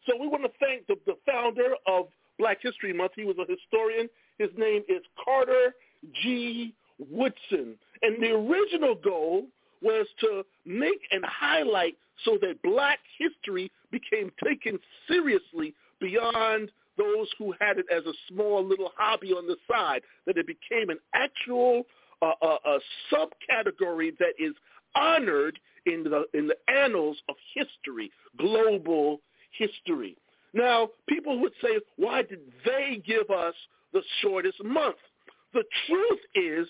So 0.07 0.17
we 0.19 0.27
want 0.27 0.43
to 0.43 0.51
thank 0.59 0.87
the, 0.87 0.95
the 1.05 1.15
founder 1.25 1.75
of 1.87 2.07
Black 2.39 2.57
History 2.61 2.93
Month. 2.93 3.13
He 3.15 3.23
was 3.23 3.35
a 3.37 3.49
historian. 3.49 4.09
His 4.39 4.49
name 4.57 4.83
is 4.89 5.01
Carter 5.23 5.75
G. 6.21 6.73
Woodson. 6.97 7.75
And 8.01 8.21
the 8.21 8.31
original 8.31 8.95
goal 8.95 9.45
was 9.81 10.07
to 10.21 10.43
make 10.65 11.01
and 11.11 11.23
highlight 11.25 11.95
so 12.25 12.37
that 12.41 12.61
black 12.63 12.99
history 13.17 13.71
became 13.91 14.31
taken 14.43 14.79
seriously 15.07 15.73
beyond 15.99 16.71
those 16.97 17.27
who 17.37 17.53
had 17.59 17.77
it 17.77 17.85
as 17.95 18.05
a 18.05 18.13
small 18.27 18.63
little 18.63 18.91
hobby 18.95 19.31
on 19.31 19.47
the 19.47 19.55
side, 19.69 20.01
that 20.25 20.37
it 20.37 20.45
became 20.45 20.89
an 20.89 20.99
actual 21.13 21.83
uh, 22.21 22.33
uh, 22.41 22.79
subcategory 23.11 24.15
that 24.19 24.33
is 24.37 24.53
honored 24.95 25.59
in 25.85 26.03
the 26.03 26.25
in 26.33 26.47
the 26.47 26.57
annals 26.71 27.17
of 27.29 27.35
history, 27.53 28.11
global 28.37 29.19
history. 29.57 30.15
Now, 30.53 30.89
people 31.07 31.39
would 31.39 31.53
say, 31.61 31.79
why 31.95 32.23
did 32.23 32.39
they 32.65 33.01
give 33.05 33.29
us 33.29 33.55
the 33.93 34.01
shortest 34.21 34.63
month? 34.63 34.97
The 35.53 35.63
truth 35.87 36.19
is, 36.35 36.67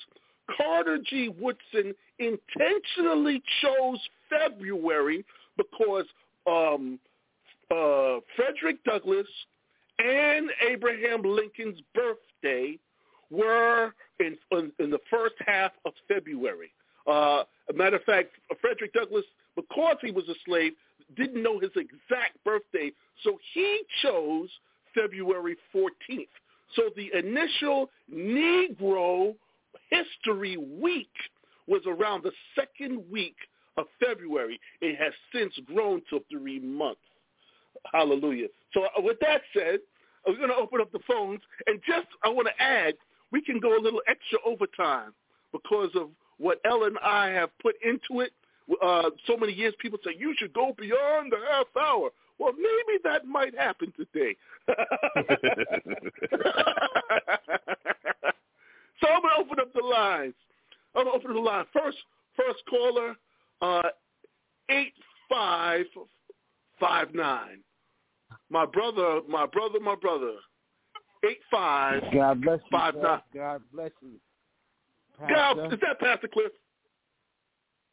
Carter 0.55 0.99
G. 1.09 1.29
Woodson 1.29 1.93
intentionally 2.19 3.41
chose 3.61 3.99
February 4.29 5.25
because 5.57 6.05
um, 6.47 6.99
uh, 7.71 8.19
Frederick 8.35 8.83
Douglass 8.83 9.27
and 9.99 10.49
Abraham 10.69 11.21
Lincoln's 11.23 11.79
birthday 11.93 12.77
were 13.29 13.93
in, 14.19 14.37
in, 14.51 14.71
in 14.79 14.89
the 14.89 14.99
first 15.09 15.35
half 15.45 15.71
of 15.85 15.93
February. 16.07 16.71
Uh, 17.07 17.43
a 17.71 17.77
matter 17.77 17.95
of 17.97 18.03
fact, 18.03 18.29
Frederick 18.59 18.93
Douglass, 18.93 19.25
because 19.55 19.97
he 20.01 20.11
was 20.11 20.27
a 20.29 20.35
slave, 20.45 20.73
didn't 21.15 21.41
know 21.41 21.59
his 21.59 21.71
exact 21.75 22.43
birthday, 22.43 22.91
so 23.23 23.37
he 23.53 23.81
chose 24.01 24.49
February 24.93 25.55
14th. 25.75 26.27
So 26.75 26.83
the 26.95 27.11
initial 27.17 27.89
Negro 28.13 29.35
History 29.89 30.57
Week 30.57 31.11
was 31.67 31.81
around 31.85 32.23
the 32.23 32.31
second 32.55 33.03
week 33.11 33.35
of 33.77 33.85
February. 34.03 34.59
It 34.81 34.97
has 34.97 35.13
since 35.33 35.53
grown 35.65 36.01
to 36.09 36.21
three 36.29 36.59
months. 36.59 37.01
Hallelujah. 37.91 38.47
So 38.73 38.83
uh, 38.83 39.01
with 39.01 39.17
that 39.21 39.41
said, 39.53 39.79
we're 40.27 40.37
going 40.37 40.49
to 40.49 40.55
open 40.55 40.81
up 40.81 40.91
the 40.91 40.99
phones. 41.07 41.41
And 41.67 41.81
just 41.87 42.07
I 42.23 42.29
want 42.29 42.47
to 42.47 42.63
add, 42.63 42.93
we 43.31 43.41
can 43.41 43.59
go 43.59 43.77
a 43.77 43.81
little 43.81 44.01
extra 44.07 44.39
overtime 44.45 45.13
because 45.51 45.89
of 45.95 46.09
what 46.41 46.59
L 46.65 46.83
and 46.85 46.97
I 47.03 47.29
have 47.29 47.49
put 47.59 47.75
into 47.83 48.21
it. 48.21 48.31
Uh, 48.81 49.09
so 49.27 49.37
many 49.37 49.53
years, 49.53 49.73
people 49.79 49.99
say 50.03 50.11
you 50.17 50.33
should 50.37 50.53
go 50.53 50.73
beyond 50.77 51.31
the 51.31 51.37
half 51.51 51.67
hour. 51.79 52.09
Well, 52.39 52.53
maybe 52.53 52.99
that 53.03 53.25
might 53.25 53.55
happen 53.57 53.93
today. 53.95 54.35
so 54.67 54.73
I'm 59.07 59.21
gonna 59.21 59.35
open 59.39 59.59
up 59.59 59.73
the 59.73 59.83
lines. 59.83 60.33
I'm 60.95 61.05
gonna 61.05 61.15
open 61.15 61.31
up 61.31 61.35
the 61.35 61.41
line 61.41 61.65
first. 61.73 61.97
First 62.35 62.63
caller, 62.69 63.15
uh, 63.61 63.89
eight 64.69 64.93
five 65.29 65.85
five 66.79 67.13
nine. 67.13 67.59
My 68.49 68.65
brother, 68.65 69.21
my 69.29 69.45
brother, 69.45 69.79
my 69.79 69.95
brother. 69.95 70.33
Eight 71.23 71.39
five. 71.51 72.01
God 72.13 72.41
bless 72.41 72.59
you. 72.59 72.65
Five 72.71 72.93
sir. 72.95 73.01
nine. 73.01 73.21
God 73.35 73.61
bless 73.71 73.91
you. 74.01 74.13
God, 75.29 75.73
is 75.73 75.79
that 75.81 75.99
Pastor 75.99 76.27
Cliff? 76.27 76.51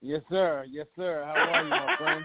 Yes, 0.01 0.23
sir. 0.31 0.65
Yes, 0.71 0.87
sir. 0.97 1.25
How 1.27 1.51
are 1.51 1.65
you, 1.65 1.71
my 1.71 1.97
friend? 1.97 2.25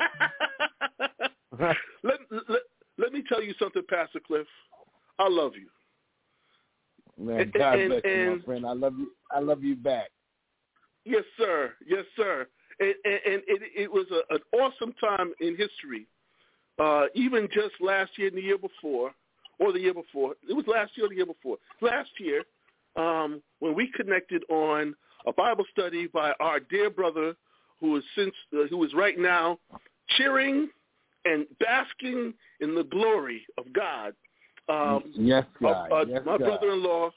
let, 2.04 2.20
let, 2.32 2.62
let 2.98 3.14
me 3.14 3.24
tell 3.28 3.42
you 3.42 3.54
something, 3.60 3.82
Pastor 3.90 4.20
Cliff. 4.26 4.48
I 5.20 5.28
love 5.28 5.54
you. 5.56 5.68
Man, 7.24 7.52
God 7.56 7.80
and- 7.80 7.90
bless 7.90 8.02
you, 8.06 8.38
my 8.38 8.46
friend. 8.46 8.66
I 8.66 8.74
love 8.74 8.94
you. 8.98 9.12
I 9.32 9.40
love 9.40 9.64
you 9.64 9.76
back. 9.76 10.10
Yes, 11.06 11.24
sir. 11.38 11.74
Yes, 11.86 12.06
sir. 12.16 12.48
And, 12.80 12.94
and, 13.06 13.14
and 13.26 13.44
it, 13.48 13.62
it 13.76 13.92
was 13.92 14.06
a, 14.12 14.34
an 14.34 14.42
awesome 14.54 14.94
time 14.94 15.34
in 15.42 15.56
history. 15.58 16.08
Uh, 16.80 17.06
even 17.14 17.48
just 17.54 17.76
last 17.82 18.18
year 18.18 18.30
and 18.30 18.38
the 18.38 18.42
year 18.42 18.58
before, 18.58 19.12
or 19.60 19.72
the 19.72 19.80
year 19.80 19.94
before. 19.94 20.34
It 20.50 20.54
was 20.54 20.66
last 20.68 20.92
year 20.96 21.06
or 21.06 21.10
the 21.10 21.16
year 21.16 21.26
before. 21.26 21.58
Last 21.82 22.10
year, 22.20 22.44
um, 22.96 23.42
when 23.60 23.76
we 23.76 23.92
connected 23.96 24.44
on 24.50 24.96
a 25.26 25.34
Bible 25.34 25.66
study 25.72 26.08
by 26.08 26.34
our 26.40 26.60
dear 26.60 26.90
brother, 26.90 27.36
who 27.80 27.98
is 27.98 28.04
since 28.16 28.34
uh, 28.54 28.68
who 28.70 28.84
is 28.84 28.94
right 28.94 29.18
now 29.18 29.60
cheering 30.18 30.70
and 31.26 31.46
basking 31.60 32.34
in 32.60 32.76
the 32.76 32.84
glory 32.84 33.46
of 33.58 33.72
God. 33.74 34.14
Um, 34.70 35.04
yes, 35.14 35.46
uh, 35.64 35.68
God. 35.68 35.92
uh, 35.92 36.06
yes, 36.08 36.22
my 36.26 36.38
God. 36.38 36.46
brother-in-law, 36.46 37.12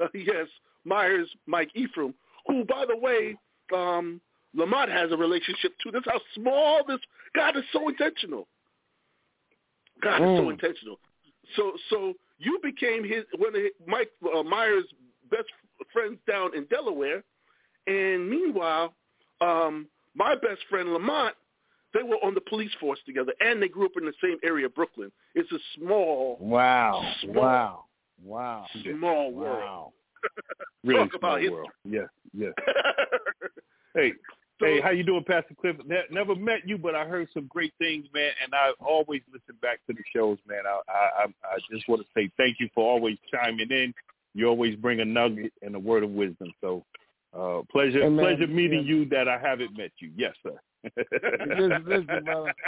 uh, 0.00 0.06
yes, 0.14 0.46
Myers, 0.84 1.28
Mike 1.46 1.70
Ephraim, 1.74 2.14
who, 2.46 2.64
by 2.64 2.84
the 2.86 2.96
way, 2.96 3.36
um, 3.74 4.20
Lamont 4.54 4.90
has 4.90 5.12
a 5.12 5.16
relationship 5.16 5.72
to. 5.82 5.90
This 5.90 6.00
is 6.00 6.06
how 6.06 6.20
small 6.34 6.80
this 6.86 7.00
God 7.34 7.56
is 7.56 7.64
so 7.72 7.88
intentional. 7.88 8.48
God 10.02 10.22
is 10.22 10.38
so 10.38 10.44
Mm. 10.44 10.52
intentional. 10.52 10.98
So, 11.56 11.72
so 11.88 12.14
you 12.38 12.58
became 12.62 13.04
his 13.04 13.24
one 13.36 13.54
of 13.54 13.62
his, 13.62 13.72
Mike 13.86 14.10
uh, 14.34 14.42
Myers' 14.42 14.84
best 15.30 15.48
friends 15.92 16.18
down 16.28 16.54
in 16.56 16.64
Delaware, 16.66 17.22
and 17.86 18.28
meanwhile, 18.28 18.94
um, 19.40 19.86
my 20.14 20.34
best 20.34 20.60
friend 20.68 20.92
Lamont 20.92 21.34
they 21.92 22.04
were 22.04 22.18
on 22.24 22.34
the 22.34 22.40
police 22.42 22.70
force 22.78 23.00
together, 23.04 23.32
and 23.40 23.60
they 23.60 23.66
grew 23.66 23.84
up 23.86 23.92
in 23.98 24.04
the 24.04 24.12
same 24.22 24.36
area 24.44 24.68
Brooklyn. 24.68 25.10
It's 25.34 25.50
a 25.50 25.58
small, 25.76 26.36
Wow. 26.40 27.02
Small. 27.22 27.34
Wow. 27.34 27.84
Wow. 28.22 28.66
small 28.96 29.32
world. 29.32 29.58
Wow. 29.60 29.92
Really 30.84 31.00
Talk 31.08 31.14
about 31.16 31.42
world. 31.50 31.68
Yes, 31.84 32.08
yes. 32.32 32.52
Hey, 33.94 34.12
So- 34.60 34.66
hey, 34.66 34.80
how 34.80 34.90
you 34.90 35.02
doing, 35.02 35.24
Pastor 35.24 35.54
Cliff? 35.60 35.76
Ne- 35.84 36.04
never 36.12 36.34
met 36.36 36.60
you, 36.66 36.78
but 36.78 36.94
I 36.94 37.04
heard 37.06 37.28
some 37.34 37.46
great 37.48 37.72
things, 37.78 38.06
man, 38.14 38.30
and 38.44 38.54
I 38.54 38.70
always 38.78 39.22
listen 39.32 39.56
back 39.60 39.80
to 39.88 39.92
the 39.92 40.02
shows, 40.14 40.38
man. 40.46 40.62
I 40.66 40.80
I- 40.88 41.24
I 41.54 41.58
just 41.72 41.88
want 41.88 42.02
to 42.02 42.08
say 42.14 42.30
thank 42.36 42.60
you 42.60 42.68
for 42.74 42.84
always 42.88 43.18
chiming 43.32 43.70
in. 43.72 43.92
You 44.34 44.46
always 44.46 44.76
bring 44.76 45.00
a 45.00 45.04
nugget 45.04 45.52
and 45.62 45.74
a 45.74 45.78
word 45.78 46.02
of 46.04 46.10
wisdom. 46.10 46.52
So, 46.60 46.84
uh, 47.36 47.62
pleasure 47.70 48.02
Hey, 48.02 48.08
man, 48.08 48.24
pleasure 48.24 48.46
meeting 48.46 48.84
yeah. 48.84 48.94
you 48.94 49.04
that 49.10 49.28
I 49.28 49.38
haven't 49.38 49.76
met 49.76 49.92
you. 49.98 50.10
Yes, 50.16 50.34
sir. 50.42 50.58
listen, 50.96 51.84
listen, 51.86 52.24
brother. 52.24 52.52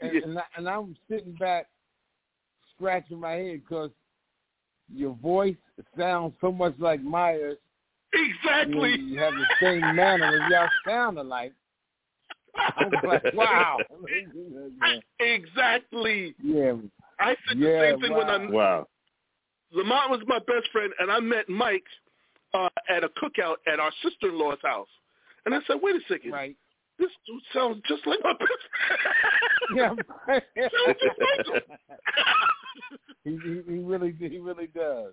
And, 0.00 0.10
and, 0.10 0.24
and, 0.24 0.38
I, 0.38 0.42
and 0.56 0.68
I'm 0.68 0.96
sitting 1.08 1.34
back, 1.34 1.66
scratching 2.74 3.20
my 3.20 3.32
head 3.32 3.60
because 3.62 3.90
your 4.92 5.12
voice 5.14 5.56
sounds 5.98 6.32
so 6.40 6.50
much 6.50 6.74
like 6.78 7.02
Myers. 7.02 7.58
Exactly. 8.12 8.98
you 8.98 9.18
have 9.18 9.34
the 9.34 9.46
same 9.60 9.80
manner 9.94 10.24
as 10.24 10.50
y'all 10.50 10.68
sound 10.86 11.18
alike. 11.18 11.52
I'm 12.78 12.90
like, 13.06 13.22
wow. 13.34 13.78
exactly. 15.20 16.34
yeah, 16.42 16.72
I 17.20 17.36
said 17.48 17.58
Yeah, 17.58 17.68
the 17.68 17.90
same 17.90 18.00
thing 18.00 18.12
when 18.14 18.26
wow. 18.26 18.38
I 18.38 18.50
wow. 18.50 18.86
Lamont 19.72 20.10
was 20.10 20.20
my 20.26 20.38
best 20.40 20.68
friend, 20.72 20.92
and 20.98 21.10
I 21.10 21.20
met 21.20 21.48
Mike 21.48 21.84
uh, 22.54 22.68
at 22.88 23.04
a 23.04 23.08
cookout 23.10 23.56
at 23.70 23.80
our 23.80 23.90
sister-in-law's 24.02 24.58
house. 24.62 24.88
And 25.44 25.54
I 25.54 25.58
said, 25.66 25.76
wait 25.82 25.96
a 25.96 26.00
second, 26.08 26.32
right. 26.32 26.56
this 26.98 27.10
dude 27.26 27.42
sounds 27.54 27.82
just 27.86 28.06
like 28.06 28.18
my 28.24 28.32
best 28.32 28.52
friend. 29.68 30.00
Yeah, 30.56 30.68
Sounds 30.86 30.98
just 31.02 31.18
like 31.20 31.62
him. 31.62 31.78
he, 33.24 33.30
he, 33.30 33.72
he 33.72 33.78
really, 33.78 34.14
he 34.18 34.38
really 34.38 34.68
does. 34.68 35.12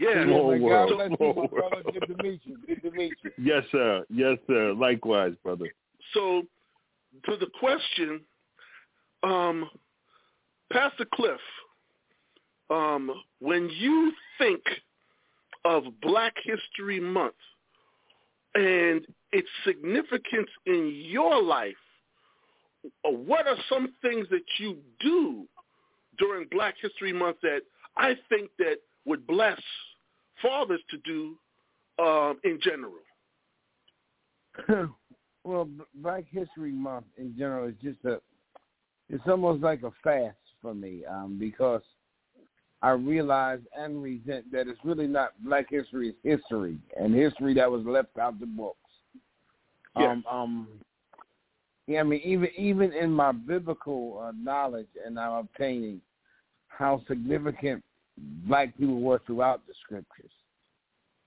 yeah. 0.00 0.24
Small 0.24 0.54
Yeah, 0.56 0.62
world, 0.62 0.90
God 0.90 0.96
bless 0.96 1.16
small 1.18 1.34
you, 1.42 1.48
brother. 1.48 1.76
world. 1.84 1.86
Good 1.92 2.16
to 2.16 2.22
meet 2.22 2.40
you. 2.44 2.58
Good 2.66 2.82
to 2.82 2.90
meet 2.92 3.14
you. 3.24 3.30
Yes, 3.38 3.64
sir. 3.72 4.04
Yes, 4.08 4.38
sir. 4.46 4.72
Likewise, 4.72 5.32
brother. 5.42 5.66
So, 6.14 6.42
to 7.26 7.36
the 7.36 7.48
question, 7.58 8.20
um, 9.22 9.68
Pastor 10.72 11.04
Cliff, 11.12 11.40
um, 12.70 13.10
when 13.40 13.68
you 13.68 14.12
think 14.38 14.62
of 15.64 15.84
Black 16.00 16.34
History 16.42 17.00
Month 17.00 17.34
and 18.54 19.06
its 19.32 19.48
significance 19.64 20.48
in 20.66 20.92
your 21.04 21.42
life, 21.42 21.74
uh, 23.04 23.10
what 23.10 23.46
are 23.46 23.56
some 23.68 23.92
things 24.00 24.26
that 24.30 24.44
you 24.58 24.78
do 25.00 25.46
during 26.18 26.46
Black 26.50 26.74
History 26.80 27.12
Month 27.12 27.36
that 27.42 27.60
I 27.96 28.14
think 28.28 28.50
that 28.58 28.76
would 29.04 29.26
bless 29.26 29.60
fathers 30.40 30.80
to 30.90 30.98
do 30.98 31.36
um, 32.02 32.38
in 32.44 32.58
general? 32.62 32.94
well, 35.44 35.68
Black 35.96 36.24
History 36.30 36.72
Month 36.72 37.06
in 37.18 37.34
general 37.36 37.68
is 37.68 37.74
just 37.82 37.98
a, 38.04 38.20
it's 39.08 39.22
almost 39.26 39.62
like 39.62 39.82
a 39.82 39.90
fast 40.02 40.36
for 40.62 40.74
me 40.74 41.04
um, 41.04 41.36
because 41.38 41.82
I 42.82 42.90
realize 42.90 43.60
and 43.76 44.02
resent 44.02 44.50
that 44.52 44.66
it's 44.66 44.80
really 44.84 45.06
not 45.06 45.32
Black 45.44 45.66
history, 45.68 46.14
it's 46.24 46.42
history, 46.42 46.78
and 46.98 47.14
history 47.14 47.52
that 47.54 47.70
was 47.70 47.84
left 47.84 48.18
out 48.18 48.40
the 48.40 48.46
books. 48.46 48.78
Yes. 49.98 50.16
Um, 50.16 50.24
um, 50.30 50.68
yeah, 51.86 52.00
I 52.00 52.02
mean, 52.04 52.20
even 52.24 52.48
even 52.56 52.92
in 52.92 53.10
my 53.10 53.32
biblical 53.32 54.22
uh, 54.24 54.32
knowledge, 54.36 54.86
and 55.04 55.18
I'm 55.18 55.32
obtaining 55.32 56.00
how 56.68 57.02
significant 57.06 57.82
Black 58.46 58.76
people 58.78 59.00
were 59.00 59.20
throughout 59.26 59.66
the 59.66 59.74
scriptures 59.82 60.30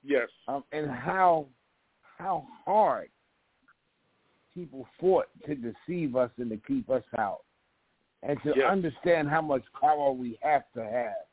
Yes. 0.04 0.30
um, 0.48 0.64
and 0.72 0.90
how 0.90 1.48
how 2.18 2.48
hard 2.66 3.10
people 4.54 4.88
fought 5.00 5.28
to 5.46 5.56
deceive 5.56 6.16
us 6.16 6.32
and 6.38 6.50
to 6.50 6.58
keep 6.58 6.90
us 6.90 7.04
out, 7.18 7.42
and 8.24 8.42
to 8.44 8.54
Yes. 8.56 8.70
understand 8.72 9.30
how 9.30 9.42
much 9.42 9.64
power 9.80 10.12
we 10.12 10.40
have 10.42 10.64
to 10.76 10.84
have 10.84 11.26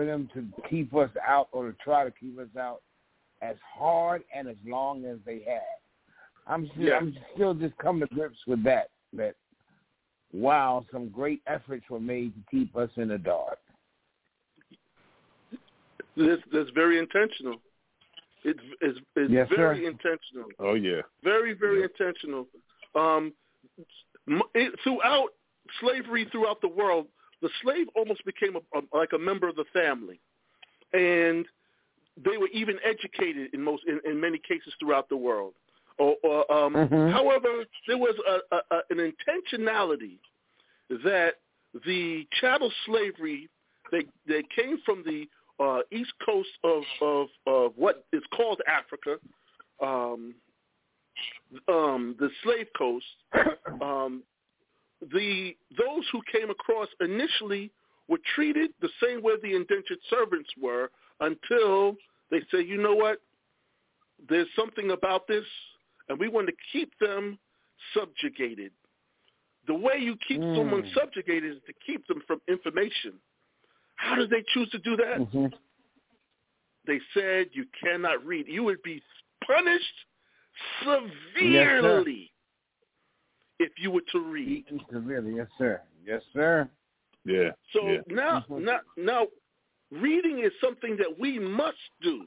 for 0.00 0.06
them 0.06 0.30
to 0.32 0.46
keep 0.70 0.94
us 0.94 1.10
out 1.28 1.48
or 1.52 1.70
to 1.70 1.76
try 1.84 2.04
to 2.04 2.10
keep 2.10 2.38
us 2.38 2.48
out 2.58 2.80
as 3.42 3.56
hard 3.76 4.22
and 4.34 4.48
as 4.48 4.56
long 4.66 5.04
as 5.04 5.18
they 5.26 5.42
have. 5.46 5.60
I'm 6.46 6.66
still, 6.72 6.84
Yes. 6.84 7.02
I'm 7.02 7.16
still 7.34 7.52
just 7.52 7.76
coming 7.76 8.08
to 8.08 8.14
grips 8.14 8.38
with 8.46 8.64
that. 8.64 8.88
That 9.12 9.34
wow, 10.32 10.86
some 10.90 11.10
great 11.10 11.42
efforts 11.46 11.84
were 11.90 12.00
made 12.00 12.32
to 12.34 12.40
keep 12.50 12.74
us 12.76 12.88
in 12.96 13.08
the 13.08 13.18
dark. 13.18 13.58
That's, 16.16 16.40
that's 16.50 16.70
very 16.70 16.98
intentional. 16.98 17.56
It's, 18.42 18.58
it's, 18.80 18.98
it's 19.16 19.30
Yes, 19.30 19.48
very 19.54 19.80
sir. 19.84 19.90
intentional. 19.90 20.48
Oh 20.58 20.74
yeah. 20.74 21.02
Very, 21.22 21.52
very 21.52 21.82
intentional. 21.82 22.46
Um, 22.94 23.34
it, 24.54 24.72
throughout 24.82 25.28
slavery 25.78 26.26
throughout 26.32 26.62
the 26.62 26.68
world, 26.68 27.06
the 27.42 27.50
slave 27.62 27.86
almost 27.94 28.24
became 28.24 28.56
a, 28.56 28.78
a, 28.78 28.82
like 28.96 29.12
a 29.14 29.18
member 29.18 29.48
of 29.48 29.56
the 29.56 29.64
family, 29.72 30.20
and 30.92 31.46
they 32.16 32.36
were 32.36 32.48
even 32.48 32.78
educated 32.84 33.54
in 33.54 33.62
most, 33.62 33.84
in, 33.86 34.00
in 34.04 34.20
many 34.20 34.38
cases 34.38 34.72
throughout 34.78 35.08
the 35.08 35.16
world. 35.16 35.54
Or, 35.98 36.16
or 36.22 36.52
um, 36.52 36.74
Mhm. 36.74 37.12
however, 37.12 37.64
there 37.86 37.98
was 37.98 38.14
a, 38.26 38.56
a, 38.56 38.60
a, 38.70 38.80
an 38.90 39.12
intentionality 39.12 40.18
that 41.04 41.34
the 41.86 42.26
chattel 42.40 42.72
slavery 42.86 43.48
they 43.92 44.04
they 44.26 44.42
came 44.54 44.78
from 44.84 45.02
the 45.04 45.28
uh, 45.62 45.80
east 45.90 46.12
coast 46.24 46.48
of, 46.64 46.82
of 47.00 47.28
of 47.46 47.72
what 47.76 48.06
is 48.12 48.22
called 48.34 48.60
Africa, 48.66 49.18
um, 49.80 50.34
um, 51.68 52.16
the 52.18 52.30
slave 52.42 52.68
coast. 52.76 53.06
Um, 53.80 54.22
the 55.12 55.56
those 55.78 56.04
who 56.12 56.20
came 56.30 56.50
across 56.50 56.88
initially 57.00 57.70
were 58.08 58.18
treated 58.34 58.72
the 58.80 58.90
same 59.02 59.22
way 59.22 59.34
the 59.42 59.54
indentured 59.54 59.98
servants 60.08 60.50
were 60.60 60.90
until 61.20 61.96
they 62.30 62.40
said, 62.50 62.66
you 62.66 62.76
know 62.76 62.94
what, 62.94 63.20
there's 64.28 64.48
something 64.56 64.90
about 64.90 65.26
this, 65.26 65.44
and 66.08 66.18
we 66.18 66.28
want 66.28 66.46
to 66.46 66.52
keep 66.72 66.92
them 67.00 67.38
subjugated. 67.94 68.72
The 69.66 69.74
way 69.74 69.98
you 69.98 70.16
keep 70.26 70.40
Mm. 70.40 70.56
someone 70.56 70.90
subjugated 70.94 71.56
is 71.56 71.62
to 71.64 71.72
keep 71.86 72.06
them 72.06 72.20
from 72.26 72.40
information. 72.48 73.20
How 73.96 74.16
did 74.16 74.30
they 74.30 74.42
choose 74.54 74.70
to 74.70 74.78
do 74.78 74.96
that? 74.96 75.18
Mhm. 75.18 75.52
They 76.84 77.00
said 77.14 77.50
you 77.52 77.66
cannot 77.66 78.24
read. 78.24 78.48
You 78.48 78.64
would 78.64 78.82
be 78.82 79.02
punished 79.42 80.06
severely 80.82 82.32
if 83.60 83.72
you 83.76 83.90
were 83.92 84.02
to 84.10 84.18
read. 84.18 84.64
Eaten 84.66 84.80
severely, 84.92 85.36
yes, 85.36 85.46
sir. 85.58 85.80
Yes, 86.04 86.22
sir. 86.32 86.68
Yeah. 87.24 87.50
So 87.72 87.86
yeah. 87.86 87.98
now, 88.08 88.44
now, 88.50 88.78
now, 88.96 89.26
reading 89.92 90.40
is 90.40 90.50
something 90.64 90.96
that 90.96 91.18
we 91.20 91.38
must 91.38 91.76
do. 92.02 92.24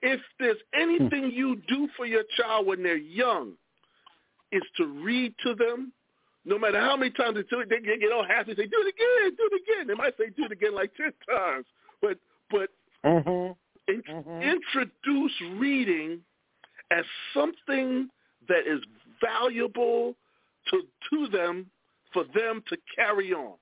If 0.00 0.20
there's 0.40 0.56
anything 0.74 1.30
you 1.32 1.60
do 1.68 1.88
for 1.96 2.06
your 2.06 2.24
child 2.36 2.66
when 2.66 2.82
they're 2.82 2.96
young, 2.96 3.52
is 4.50 4.62
to 4.78 4.86
read 5.04 5.34
to 5.44 5.54
them. 5.54 5.92
No 6.44 6.58
matter 6.58 6.80
how 6.80 6.96
many 6.96 7.10
times 7.10 7.36
they 7.36 7.42
do 7.42 7.60
it, 7.60 7.68
they 7.68 7.80
get 7.80 8.00
get 8.00 8.10
all 8.10 8.24
happy. 8.24 8.54
Say, 8.54 8.66
"Do 8.66 8.82
it 8.86 8.94
again, 8.94 9.36
do 9.36 9.50
it 9.52 9.62
again." 9.62 9.86
They 9.86 9.94
might 9.94 10.16
say, 10.16 10.30
"Do 10.34 10.44
it 10.46 10.52
again" 10.52 10.74
like 10.74 10.94
ten 10.96 11.12
times, 11.28 11.66
but 12.00 12.18
but 12.50 12.70
Mm-hmm. 13.04 13.52
in, 13.92 14.02
Mhm. 14.02 14.42
introduce 14.42 15.40
reading 15.58 16.24
as 16.90 17.04
something 17.32 18.10
that 18.48 18.66
is 18.66 18.80
valuable 19.20 20.16
to 20.70 20.82
to 21.10 21.28
them 21.28 21.66
for 22.12 22.24
them 22.34 22.62
to 22.68 22.76
carry 22.94 23.32
on. 23.32 23.54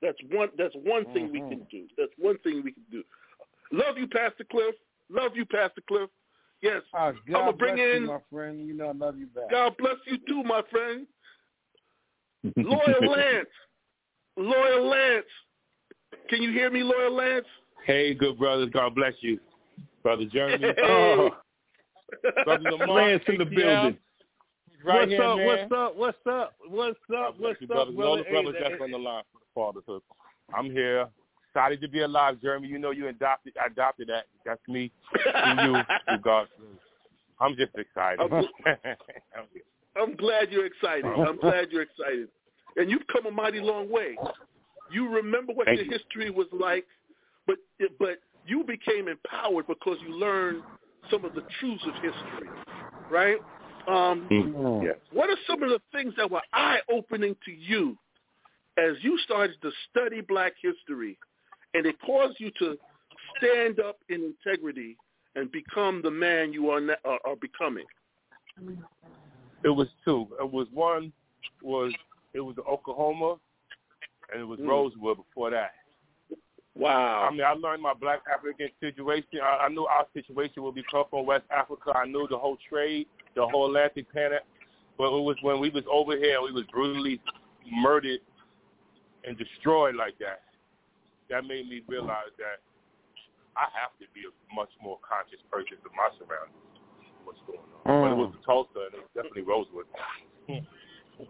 That's 0.00 0.18
one 0.30 0.48
that's 0.58 0.74
one 0.74 1.04
thing 1.12 1.30
we 1.32 1.40
can 1.40 1.50
mm-hmm. 1.50 1.76
do. 1.76 1.86
That's 1.96 2.12
one 2.18 2.38
thing 2.38 2.62
we 2.64 2.72
can 2.72 2.84
do. 2.90 3.02
Love 3.72 3.96
you, 3.96 4.06
Pastor 4.06 4.44
Cliff. 4.50 4.74
Love 5.10 5.32
you, 5.34 5.44
Pastor 5.46 5.82
Cliff. 5.88 6.10
Yes. 6.62 6.82
Oh, 6.94 7.12
God 7.28 7.40
I'ma 7.40 7.52
bring 7.52 7.76
bless 7.76 7.96
in- 7.96 8.02
you, 8.02 8.08
my 8.08 8.18
friend. 8.30 8.66
You 8.66 8.74
know 8.74 8.88
I 8.88 8.92
love 8.92 9.18
you 9.18 9.26
back. 9.26 9.50
God 9.50 9.74
bless 9.78 9.96
you 10.06 10.18
too, 10.28 10.42
my 10.42 10.62
friend. 10.70 11.06
Loyal 12.56 13.10
Lance. 13.10 13.48
Loyal 14.36 14.88
Lance. 14.88 15.26
Can 16.28 16.42
you 16.42 16.52
hear 16.52 16.70
me, 16.70 16.82
Loyal 16.82 17.14
Lance? 17.14 17.46
Hey, 17.84 18.14
good 18.14 18.38
brothers. 18.38 18.70
God 18.72 18.94
bless 18.94 19.14
you. 19.20 19.38
Brother 20.02 20.24
Jeremy. 20.32 20.68
Hey. 20.76 20.82
Oh, 20.84 21.30
Brother 22.44 22.70
Lamar. 22.70 22.88
Lance 22.88 23.22
in 23.26 23.38
the 23.38 23.44
ATL. 23.44 23.54
building. 23.54 23.98
Right 24.84 25.00
what's 25.00 25.10
here, 25.10 25.22
up? 25.22 25.36
man. 25.36 25.46
What's 25.46 25.72
up? 25.72 25.96
What's 25.96 26.18
up? 26.28 26.54
What's 26.68 26.98
up? 27.16 27.34
What's 27.38 27.62
up, 27.62 27.68
brothers. 27.68 27.94
brother? 27.94 28.04
All 28.08 28.16
the 28.16 28.24
brothers 28.24 28.54
Hey, 28.58 28.68
that's 28.70 28.82
on 28.82 28.90
the 28.90 28.98
line 28.98 29.22
for 29.54 29.72
the 29.72 29.80
fatherhood. 29.80 30.02
I'm 30.54 30.70
here. 30.70 31.08
Excited 31.50 31.80
to 31.82 31.88
be 31.88 32.00
alive, 32.00 32.38
Jeremy. 32.40 32.68
You 32.68 32.78
know 32.78 32.90
you 32.90 33.08
adopted 33.08 33.52
adopted 33.64 34.08
that. 34.08 34.24
That's 34.44 34.60
me. 34.68 34.90
Through 35.12 35.22
you, 35.64 35.82
through 36.08 36.18
God's 36.24 36.50
grace. 36.58 36.70
I'm 37.40 37.56
just 37.56 37.72
excited. 37.76 38.20
I'm- 38.20 38.44
I'm 39.36 39.44
I'm 39.94 40.16
glad 40.16 40.50
you're 40.50 40.64
excited. 40.64 41.04
Uh-huh. 41.04 41.22
I'm 41.28 41.36
glad 41.36 41.68
you're 41.70 41.82
excited, 41.82 42.28
and 42.76 42.90
you've 42.90 43.06
come 43.12 43.26
a 43.26 43.30
mighty 43.30 43.60
long 43.60 43.90
way. 43.90 44.16
You 44.90 45.08
remember 45.10 45.52
what 45.52 45.66
Thank 45.66 45.78
your 45.80 45.86
you. 45.86 45.92
history 45.92 46.30
was 46.30 46.46
like, 46.52 46.86
but 47.46 47.56
but 47.98 48.18
you 48.46 48.64
became 48.64 49.08
empowered 49.08 49.66
because 49.66 49.98
you 50.06 50.14
learned 50.18 50.62
some 51.10 51.24
of 51.26 51.34
the 51.34 51.42
truths 51.60 51.84
of 51.86 51.94
history, 51.94 52.48
right? 53.10 53.36
Um, 53.88 54.28
Mm. 54.30 54.84
Yes. 54.84 54.96
what 55.12 55.28
are 55.30 55.36
some 55.46 55.62
of 55.62 55.70
the 55.70 55.80
things 55.90 56.14
that 56.16 56.30
were 56.30 56.42
eye-opening 56.52 57.36
to 57.44 57.50
you 57.52 57.96
as 58.78 58.94
you 59.02 59.18
started 59.18 59.60
to 59.62 59.70
study 59.90 60.20
black 60.20 60.52
history 60.62 61.18
and 61.74 61.84
it 61.86 61.96
caused 62.06 62.38
you 62.38 62.50
to 62.58 62.78
stand 63.36 63.80
up 63.80 63.98
in 64.08 64.22
integrity 64.22 64.96
and 65.34 65.50
become 65.50 66.00
the 66.02 66.10
man 66.10 66.52
you 66.52 66.70
are, 66.70 66.80
na- 66.80 66.94
are, 67.04 67.18
are 67.24 67.36
becoming? 67.36 67.86
It 69.64 69.68
was 69.70 69.88
two. 70.04 70.28
It 70.40 70.50
was 70.50 70.66
one 70.72 71.12
was 71.62 71.92
it 72.34 72.40
was 72.40 72.56
Oklahoma, 72.68 73.36
and 74.32 74.40
it 74.40 74.44
was 74.44 74.58
Mm. 74.58 74.68
Rosewood 74.68 75.18
before 75.18 75.50
that. 75.50 75.72
Wow. 76.74 77.28
I 77.28 77.30
mean, 77.30 77.42
I 77.44 77.52
learned 77.52 77.82
my 77.82 77.92
black 77.94 78.20
African 78.32 78.70
situation. 78.80 79.40
I, 79.42 79.66
I 79.66 79.68
knew 79.68 79.84
our 79.86 80.06
situation 80.14 80.62
would 80.62 80.74
be 80.74 80.84
tough 80.90 81.08
on 81.12 81.26
West 81.26 81.44
Africa. 81.50 81.92
I 81.94 82.06
knew 82.06 82.26
the 82.28 82.38
whole 82.38 82.56
trade, 82.68 83.06
the 83.34 83.46
whole 83.46 83.66
Atlantic 83.66 84.10
Planet. 84.12 84.42
But 84.98 85.16
it 85.16 85.22
was 85.22 85.36
when 85.42 85.60
we 85.60 85.70
was 85.70 85.84
over 85.90 86.16
here 86.16 86.36
and 86.36 86.44
we 86.44 86.52
was 86.52 86.64
brutally 86.72 87.20
murdered 87.70 88.20
and 89.24 89.36
destroyed 89.38 89.94
like 89.94 90.18
that. 90.18 90.42
That 91.30 91.44
made 91.44 91.68
me 91.68 91.82
realize 91.88 92.32
that 92.38 92.60
I 93.56 93.66
have 93.72 93.96
to 94.00 94.06
be 94.14 94.22
a 94.28 94.54
much 94.54 94.70
more 94.82 94.98
conscious 95.00 95.40
person 95.50 95.78
of 95.84 95.92
my 95.96 96.08
surroundings, 96.18 96.76
what's 97.24 97.40
going 97.46 97.60
on. 97.84 98.02
But 98.02 98.12
it 98.12 98.20
was 98.20 98.34
mm. 98.36 98.44
Tulsa 98.44 98.92
and 98.92 98.94
it 98.94 99.02
was 99.02 99.12
definitely 99.14 99.42
Rosewood. 99.42 99.86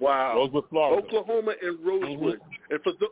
Wow. 0.00 0.36
Rosewood, 0.36 0.64
Florida. 0.70 1.02
Oklahoma 1.02 1.54
and 1.60 1.78
Rosewood. 1.84 2.38
Mm-hmm. 2.38 2.72
And 2.72 2.82
for 2.82 2.92
th- 2.94 3.10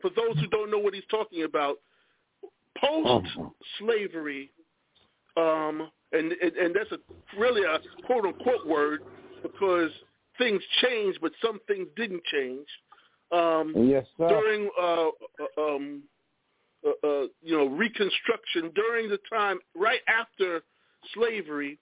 for 0.00 0.10
those 0.10 0.38
who 0.40 0.46
don't 0.48 0.70
know 0.70 0.78
what 0.78 0.94
he's 0.94 1.04
talking 1.10 1.42
about, 1.42 1.76
mm-hmm. 2.82 3.26
post 3.26 3.52
slavery, 3.78 4.50
um, 5.36 5.90
and, 6.12 6.32
and 6.32 6.52
and 6.56 6.74
that's 6.74 6.92
a 6.92 6.98
really 7.38 7.62
a 7.62 7.78
quote 8.06 8.24
unquote 8.24 8.66
word 8.66 9.00
because 9.42 9.90
things 10.38 10.62
changed, 10.82 11.18
but 11.20 11.32
some 11.42 11.60
things 11.66 11.88
didn't 11.96 12.24
change. 12.24 12.66
Um, 13.32 13.74
Yes, 13.76 14.06
sir. 14.16 14.28
during 14.28 14.70
uh, 14.80 15.08
uh, 15.08 15.60
um, 15.60 16.02
uh, 16.86 17.06
uh, 17.06 17.26
you 17.42 17.56
know 17.56 17.66
Reconstruction, 17.66 18.70
during 18.74 19.08
the 19.08 19.18
time 19.32 19.58
right 19.74 20.00
after 20.08 20.62
slavery, 21.14 21.78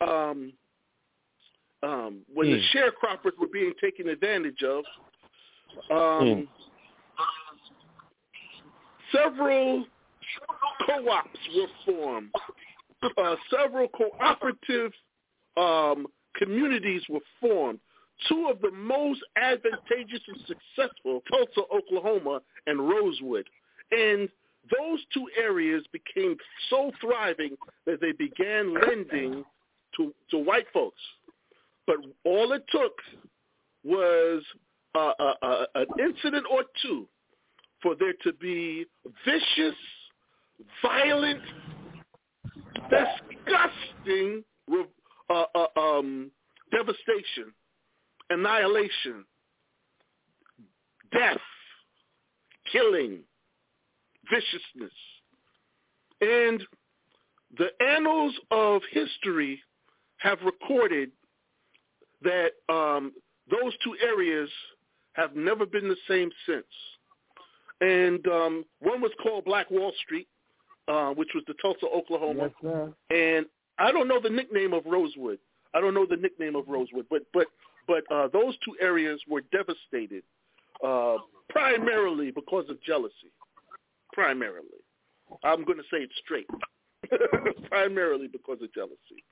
um, 0.00 0.52
um, 1.82 2.22
when 2.32 2.50
the 2.50 2.56
Mm. 2.56 2.70
sharecroppers 2.72 3.36
were 3.38 3.48
being 3.52 3.72
taken 3.80 4.08
advantage 4.08 4.62
of, 4.62 4.84
um, 5.90 5.98
Mm. 6.26 6.48
several 9.12 9.86
co-ops 10.86 11.48
were 11.54 11.68
formed. 11.84 12.34
Uh, 13.02 13.36
several 13.50 13.88
cooperative 13.88 14.92
um, 15.56 16.06
communities 16.36 17.02
were 17.08 17.20
formed. 17.40 17.78
Two 18.28 18.48
of 18.50 18.60
the 18.62 18.70
most 18.70 19.20
advantageous 19.36 20.20
and 20.26 20.38
successful, 20.46 21.22
Tulsa, 21.30 21.68
Oklahoma, 21.72 22.40
and 22.66 22.88
Rosewood. 22.88 23.46
And 23.90 24.28
those 24.76 25.00
two 25.12 25.28
areas 25.38 25.84
became 25.92 26.36
so 26.70 26.90
thriving 27.00 27.56
that 27.84 28.00
they 28.00 28.12
began 28.12 28.74
lending 28.74 29.44
to, 29.96 30.14
to 30.30 30.38
white 30.38 30.66
folks. 30.72 31.00
But 31.86 31.96
all 32.24 32.52
it 32.52 32.64
took 32.70 32.94
was 33.84 34.42
uh, 34.94 35.12
uh, 35.18 35.34
uh, 35.42 35.66
an 35.74 35.86
incident 36.00 36.46
or 36.50 36.64
two 36.82 37.06
for 37.82 37.94
there 37.94 38.14
to 38.24 38.32
be 38.32 38.86
vicious, 39.24 39.76
violent, 40.82 41.42
disgusting 42.90 44.44
uh, 45.30 45.44
uh, 45.54 45.80
um, 45.80 46.30
devastation, 46.70 47.52
annihilation, 48.30 49.24
death, 51.12 51.38
killing, 52.70 53.20
viciousness. 54.30 54.92
And 56.20 56.62
the 57.58 57.68
annals 57.80 58.34
of 58.50 58.82
history 58.90 59.60
have 60.18 60.38
recorded 60.44 61.10
that 62.22 62.52
um, 62.68 63.12
those 63.50 63.72
two 63.84 63.96
areas 64.02 64.48
have 65.12 65.36
never 65.36 65.66
been 65.66 65.88
the 65.88 65.96
same 66.08 66.30
since. 66.46 66.64
And 67.80 68.26
um, 68.26 68.64
one 68.80 69.00
was 69.00 69.12
called 69.22 69.44
Black 69.44 69.70
Wall 69.70 69.92
Street, 70.04 70.28
uh, 70.88 71.10
which 71.10 71.30
was 71.34 71.44
the 71.46 71.54
Tulsa, 71.60 71.86
Oklahoma. 71.86 72.50
Yes. 72.62 72.88
And 73.10 73.46
I 73.78 73.92
don't 73.92 74.08
know 74.08 74.20
the 74.20 74.30
nickname 74.30 74.72
of 74.72 74.84
Rosewood. 74.86 75.38
I 75.74 75.80
don't 75.80 75.94
know 75.94 76.06
the 76.08 76.16
nickname 76.16 76.56
of 76.56 76.68
Rosewood, 76.68 77.06
but 77.10 77.22
but 77.32 77.46
but 77.86 78.04
uh, 78.10 78.28
those 78.32 78.54
two 78.64 78.76
areas 78.80 79.20
were 79.28 79.42
devastated 79.52 80.22
uh, 80.84 81.16
primarily 81.50 82.30
because 82.30 82.64
of 82.68 82.82
jealousy. 82.82 83.32
Primarily, 84.12 84.80
I'm 85.44 85.64
going 85.64 85.78
to 85.78 85.84
say 85.84 85.98
it 85.98 86.10
straight. 86.24 86.46
primarily 87.68 88.26
because 88.26 88.58
of 88.62 88.72
jealousy, 88.72 89.22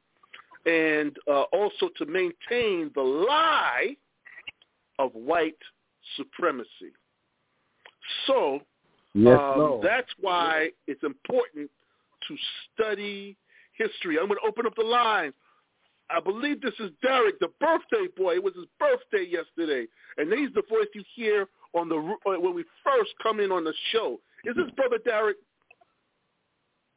and 0.66 1.16
uh, 1.28 1.42
also 1.52 1.88
to 1.96 2.04
maintain 2.06 2.90
the 2.94 3.02
lie 3.02 3.96
of 4.98 5.12
white 5.14 5.58
supremacy. 6.16 6.92
So 8.26 8.60
Yes, 9.14 9.38
um, 9.40 9.58
Lord. 9.58 9.86
that's 9.86 10.10
why 10.20 10.70
it's 10.86 11.02
important 11.04 11.70
to 12.28 12.36
study 12.74 13.36
history. 13.78 14.18
I'm 14.18 14.26
going 14.26 14.38
to 14.42 14.46
open 14.48 14.66
up 14.66 14.74
the 14.76 14.82
line. 14.84 15.32
I 16.10 16.20
believe 16.20 16.60
this 16.60 16.74
is 16.80 16.90
Derek, 17.02 17.38
the 17.40 17.48
birthday 17.60 18.06
boy. 18.16 18.34
It 18.34 18.42
was 18.44 18.54
his 18.54 18.66
birthday 18.78 19.26
yesterday, 19.30 19.86
and 20.18 20.32
he's 20.32 20.52
the 20.54 20.62
voice 20.68 20.86
you 20.94 21.02
hear 21.14 21.46
on 21.74 21.88
the 21.88 21.96
uh, 21.96 22.38
when 22.40 22.54
we 22.54 22.64
first 22.84 23.12
come 23.22 23.40
in 23.40 23.50
on 23.50 23.64
the 23.64 23.72
show. 23.92 24.20
Is 24.44 24.54
this 24.56 24.70
brother 24.76 24.98
Derek? 25.04 25.36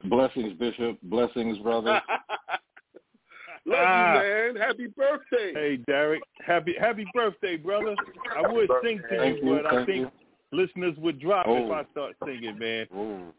Blessings, 0.06 0.54
Bishop. 0.60 0.98
Blessings, 1.04 1.58
brother. 1.60 2.02
Love 3.66 3.80
Ah. 3.80 4.14
you, 4.14 4.20
man. 4.20 4.56
Happy 4.56 4.88
birthday. 4.88 5.54
Hey, 5.54 5.78
Derek, 5.88 6.22
happy 6.46 6.76
happy 6.80 7.06
birthday, 7.14 7.58
brother. 7.58 7.96
I 8.36 8.42
would 8.52 8.70
sing 8.84 9.02
to 9.10 9.28
you, 9.28 9.36
you. 9.36 9.62
but 9.64 9.74
I 9.74 9.86
think 9.86 9.98
you. 10.00 10.12
Listeners 10.52 10.96
would 10.98 11.20
drop 11.20 11.46
if 11.48 11.70
Oh. 11.70 11.74
I 11.74 11.84
start 11.92 12.16
singing, 12.26 12.58
man. 12.58 12.88
Ooh. 12.96 13.34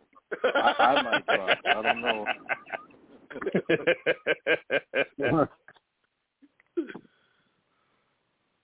I, 0.54 0.74
I 0.78 1.02
might 1.02 1.24
try. 1.26 1.56
I 1.76 1.82
don't 1.82 2.00
know. 2.02 2.26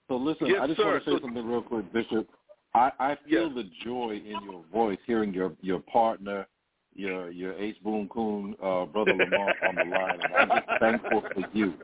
So 0.08 0.16
listen, 0.16 0.48
Yes, 0.48 0.58
I 0.62 0.66
just 0.66 0.78
sir. 0.78 0.86
want 0.86 1.04
to 1.04 1.10
say 1.10 1.16
So- 1.16 1.20
something 1.22 1.46
real 1.46 1.62
quick, 1.62 1.90
Bishop. 1.92 2.28
I, 2.74 2.90
I 2.98 3.16
feel 3.28 3.46
Yes. 3.48 3.54
the 3.54 3.70
joy 3.84 4.20
in 4.24 4.36
your 4.44 4.64
voice 4.72 4.98
hearing 5.06 5.32
your 5.32 5.52
your 5.60 5.78
partner, 5.80 6.46
your 6.94 7.30
your 7.30 7.54
Ace 7.54 7.76
Boone 7.84 8.08
Coon 8.08 8.54
uh, 8.62 8.84
brother 8.86 9.14
Lamar 9.14 9.54
on 9.68 9.74
the 9.76 9.84
line, 9.84 10.20
and 10.22 10.34
I'm 10.34 10.48
just 10.48 10.80
thankful 10.80 11.20
for 11.22 11.44
you 11.52 11.74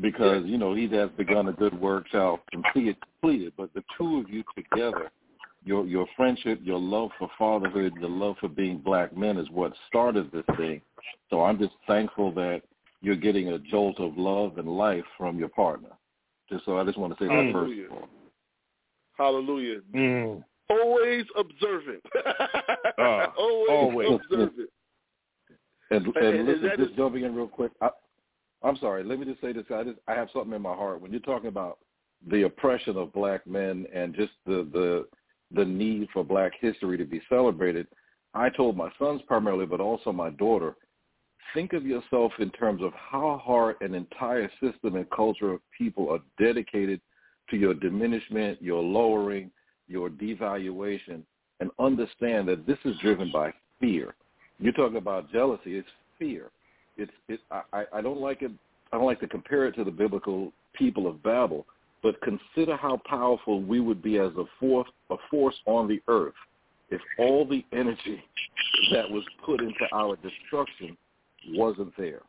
because 0.00 0.44
you 0.46 0.58
know 0.58 0.74
he 0.74 0.88
has 0.88 1.10
begun 1.16 1.48
a 1.48 1.52
good 1.52 1.78
work, 1.80 2.06
shall 2.10 2.40
complete 2.50 2.88
it 2.88 2.96
completed. 3.20 3.52
But 3.56 3.72
the 3.74 3.82
two 3.98 4.18
of 4.20 4.30
you 4.30 4.42
together, 4.56 5.10
your 5.64 5.86
your 5.86 6.06
friendship, 6.16 6.60
your 6.62 6.78
love 6.78 7.10
for 7.18 7.28
fatherhood, 7.38 7.92
your 8.00 8.10
love 8.10 8.36
for 8.40 8.48
being 8.48 8.78
black 8.78 9.16
men 9.16 9.36
is 9.36 9.48
what 9.50 9.72
started 9.88 10.30
this 10.32 10.44
thing. 10.56 10.80
So 11.30 11.42
I'm 11.42 11.58
just 11.58 11.74
thankful 11.86 12.32
that 12.32 12.62
you're 13.00 13.16
getting 13.16 13.48
a 13.48 13.58
jolt 13.58 13.98
of 14.00 14.16
love 14.16 14.58
and 14.58 14.68
life 14.68 15.04
from 15.18 15.38
your 15.38 15.48
partner. 15.48 15.90
Just 16.50 16.64
so 16.64 16.78
I 16.78 16.84
just 16.84 16.98
want 16.98 17.16
to 17.16 17.22
say 17.24 17.28
that 17.28 17.50
first 17.52 17.72
Hallelujah. 17.72 17.86
of 17.86 17.92
all. 17.92 18.08
Hallelujah. 19.18 19.80
Mm. 19.94 20.44
Always 20.70 21.24
observant. 21.36 22.02
Uh, 22.98 23.26
always, 23.36 23.70
always. 23.70 24.08
observant. 24.30 24.68
And, 25.90 26.06
And- 26.06 26.16
and 26.16 26.36
and 26.36 26.48
listen, 26.48 26.70
just 26.78 26.90
is- 26.90 26.96
jumping 26.96 27.24
in 27.24 27.34
real 27.34 27.48
quick. 27.48 27.72
I, 27.80 27.88
I'm 28.64 28.76
sorry. 28.76 29.02
Let 29.04 29.18
me 29.18 29.26
just 29.26 29.40
say 29.40 29.52
this. 29.52 29.64
I 29.74 29.82
just 29.82 29.98
I 30.06 30.14
have 30.14 30.28
something 30.32 30.52
in 30.52 30.62
my 30.62 30.74
heart 30.74 31.00
when 31.00 31.10
you're 31.10 31.20
talking 31.20 31.48
about 31.48 31.78
the 32.30 32.42
oppression 32.42 32.96
of 32.96 33.12
black 33.12 33.46
men 33.46 33.86
and 33.92 34.14
just 34.14 34.32
the 34.46 34.68
the 34.72 35.06
the 35.54 35.64
need 35.64 36.08
for 36.12 36.24
black 36.24 36.52
history 36.60 36.96
to 36.96 37.04
be 37.04 37.20
celebrated. 37.28 37.86
I 38.34 38.48
told 38.48 38.76
my 38.76 38.90
sons 38.98 39.20
primarily, 39.26 39.66
but 39.66 39.80
also 39.80 40.12
my 40.12 40.30
daughter, 40.30 40.76
think 41.52 41.72
of 41.74 41.84
yourself 41.84 42.32
in 42.38 42.50
terms 42.50 42.82
of 42.82 42.92
how 42.94 43.40
hard 43.44 43.76
an 43.80 43.94
entire 43.94 44.50
system 44.62 44.96
and 44.96 45.10
culture 45.10 45.52
of 45.52 45.60
people 45.76 46.10
are 46.10 46.20
dedicated 46.42 47.00
to 47.50 47.56
your 47.56 47.74
diminishment, 47.74 48.62
your 48.62 48.82
lowering, 48.82 49.50
your 49.88 50.08
devaluation, 50.08 51.22
and 51.60 51.70
understand 51.78 52.48
that 52.48 52.66
this 52.66 52.78
is 52.84 52.96
driven 53.00 53.30
by 53.30 53.52
fear. 53.78 54.14
You're 54.58 54.72
talking 54.72 54.96
about 54.96 55.30
jealousy. 55.30 55.76
It's 55.76 55.88
fear. 56.18 56.50
It's 57.02 57.12
it. 57.28 57.40
I, 57.72 57.84
I- 57.92 58.00
don't 58.00 58.20
like 58.20 58.42
it. 58.42 58.50
I 58.92 58.96
don't 58.96 59.06
like 59.06 59.20
to 59.20 59.28
compare 59.28 59.66
it 59.66 59.72
to 59.76 59.84
the 59.84 59.90
biblical 59.90 60.52
people 60.74 61.06
of 61.06 61.22
Babel, 61.22 61.66
but 62.02 62.20
consider 62.20 62.76
how 62.76 63.00
powerful 63.06 63.62
we 63.62 63.80
would 63.80 64.02
be 64.02 64.18
as 64.18 64.32
a 64.36 64.44
force, 64.60 64.88
a 65.10 65.16
force 65.30 65.54
on 65.66 65.88
the 65.88 66.00
earth 66.08 66.34
if 66.90 67.00
all 67.18 67.46
the 67.46 67.64
energy 67.72 68.22
that 68.92 69.10
was 69.10 69.24
put 69.44 69.60
into 69.60 69.86
our 69.94 70.16
destruction 70.16 70.96
wasn't 71.50 71.92
there. 71.96 72.20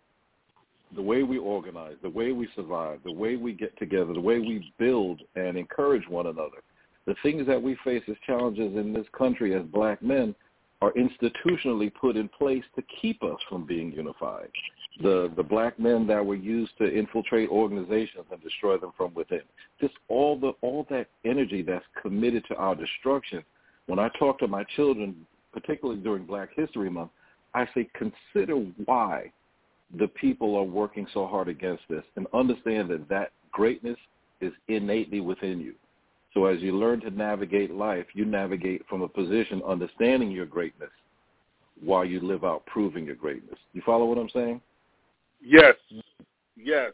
The 0.95 1.01
way 1.01 1.23
we 1.23 1.37
organize, 1.37 1.95
the 2.01 2.09
way 2.09 2.31
we 2.31 2.47
survive, 2.55 2.99
the 3.03 3.11
way 3.11 3.35
we 3.35 3.51
get 3.51 3.77
together, 3.77 4.13
the 4.13 4.21
way 4.21 4.39
we 4.39 4.71
build 4.79 5.21
and 5.35 5.57
encourage 5.57 6.07
one 6.07 6.27
another, 6.27 6.63
the 7.05 7.15
things 7.23 7.45
that 7.47 7.61
we 7.61 7.77
face 7.83 8.03
as 8.09 8.15
challenges 8.25 8.77
in 8.77 8.93
this 8.93 9.07
country 9.17 9.53
as 9.53 9.63
black 9.63 10.01
men 10.01 10.33
are 10.83 10.91
institutionally 10.93 11.91
put 11.93 12.17
in 12.17 12.27
place 12.27 12.63
to 12.75 12.83
keep 13.01 13.23
us 13.23 13.37
from 13.47 13.65
being 13.65 13.91
unified. 13.93 14.49
The 15.01 15.31
the 15.37 15.43
black 15.43 15.79
men 15.79 16.05
that 16.07 16.23
were 16.23 16.35
used 16.35 16.77
to 16.77 16.85
infiltrate 16.85 17.49
organizations 17.49 18.25
and 18.31 18.41
destroy 18.43 18.77
them 18.77 18.91
from 18.97 19.13
within. 19.13 19.41
Just 19.79 19.93
all 20.09 20.37
the 20.37 20.51
all 20.61 20.85
that 20.89 21.07
energy 21.23 21.61
that's 21.61 21.85
committed 22.01 22.43
to 22.49 22.55
our 22.55 22.75
destruction. 22.75 23.43
When 23.85 23.97
I 23.97 24.09
talk 24.19 24.39
to 24.39 24.47
my 24.47 24.63
children, 24.75 25.25
particularly 25.53 26.01
during 26.01 26.25
Black 26.25 26.49
History 26.55 26.89
Month, 26.89 27.11
I 27.53 27.65
say 27.73 27.87
consider 27.95 28.55
why 28.85 29.31
the 29.97 30.07
people 30.09 30.55
are 30.57 30.63
working 30.63 31.07
so 31.13 31.27
hard 31.27 31.47
against 31.47 31.83
this 31.89 32.03
and 32.17 32.27
understand 32.33 32.89
that 32.89 33.07
that 33.09 33.31
greatness 33.51 33.97
is 34.41 34.51
innately 34.67 35.21
within 35.21 35.61
you. 35.61 35.75
So 36.33 36.45
as 36.45 36.61
you 36.61 36.77
learn 36.77 36.99
to 37.01 37.11
navigate 37.11 37.71
life, 37.71 38.05
you 38.13 38.25
navigate 38.25 38.85
from 38.87 39.01
a 39.01 39.07
position 39.07 39.61
understanding 39.67 40.31
your 40.31 40.45
greatness 40.45 40.89
while 41.83 42.05
you 42.05 42.19
live 42.19 42.43
out 42.43 42.65
proving 42.65 43.05
your 43.05 43.15
greatness. 43.15 43.57
You 43.73 43.81
follow 43.85 44.05
what 44.05 44.17
I'm 44.17 44.29
saying? 44.29 44.61
Yes. 45.41 45.75
Yes. 46.55 46.93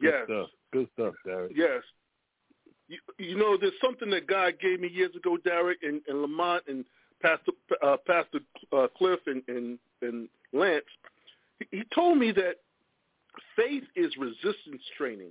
Good 0.00 0.12
Yes. 0.12 0.24
stuff. 0.24 0.48
Good 0.72 0.88
stuff, 0.94 1.14
Derek. 1.24 1.52
Yes. 1.54 1.82
You, 2.88 2.98
you 3.18 3.36
know, 3.36 3.56
there's 3.56 3.72
something 3.82 4.10
that 4.10 4.26
God 4.26 4.54
gave 4.60 4.80
me 4.80 4.88
years 4.88 5.14
ago, 5.14 5.36
Derek, 5.36 5.78
and, 5.82 6.00
and 6.08 6.22
Lamont 6.22 6.64
and 6.66 6.84
Pastor 7.22 7.52
uh, 7.82 7.96
Pastor 8.06 8.40
uh, 8.72 8.88
Cliff 8.96 9.20
and, 9.26 9.42
and, 9.46 9.78
and 10.02 10.28
Lance. 10.52 10.84
He, 11.58 11.78
he 11.78 11.82
told 11.94 12.18
me 12.18 12.32
that 12.32 12.56
faith 13.54 13.84
is 13.94 14.16
resistance 14.16 14.82
training. 14.96 15.30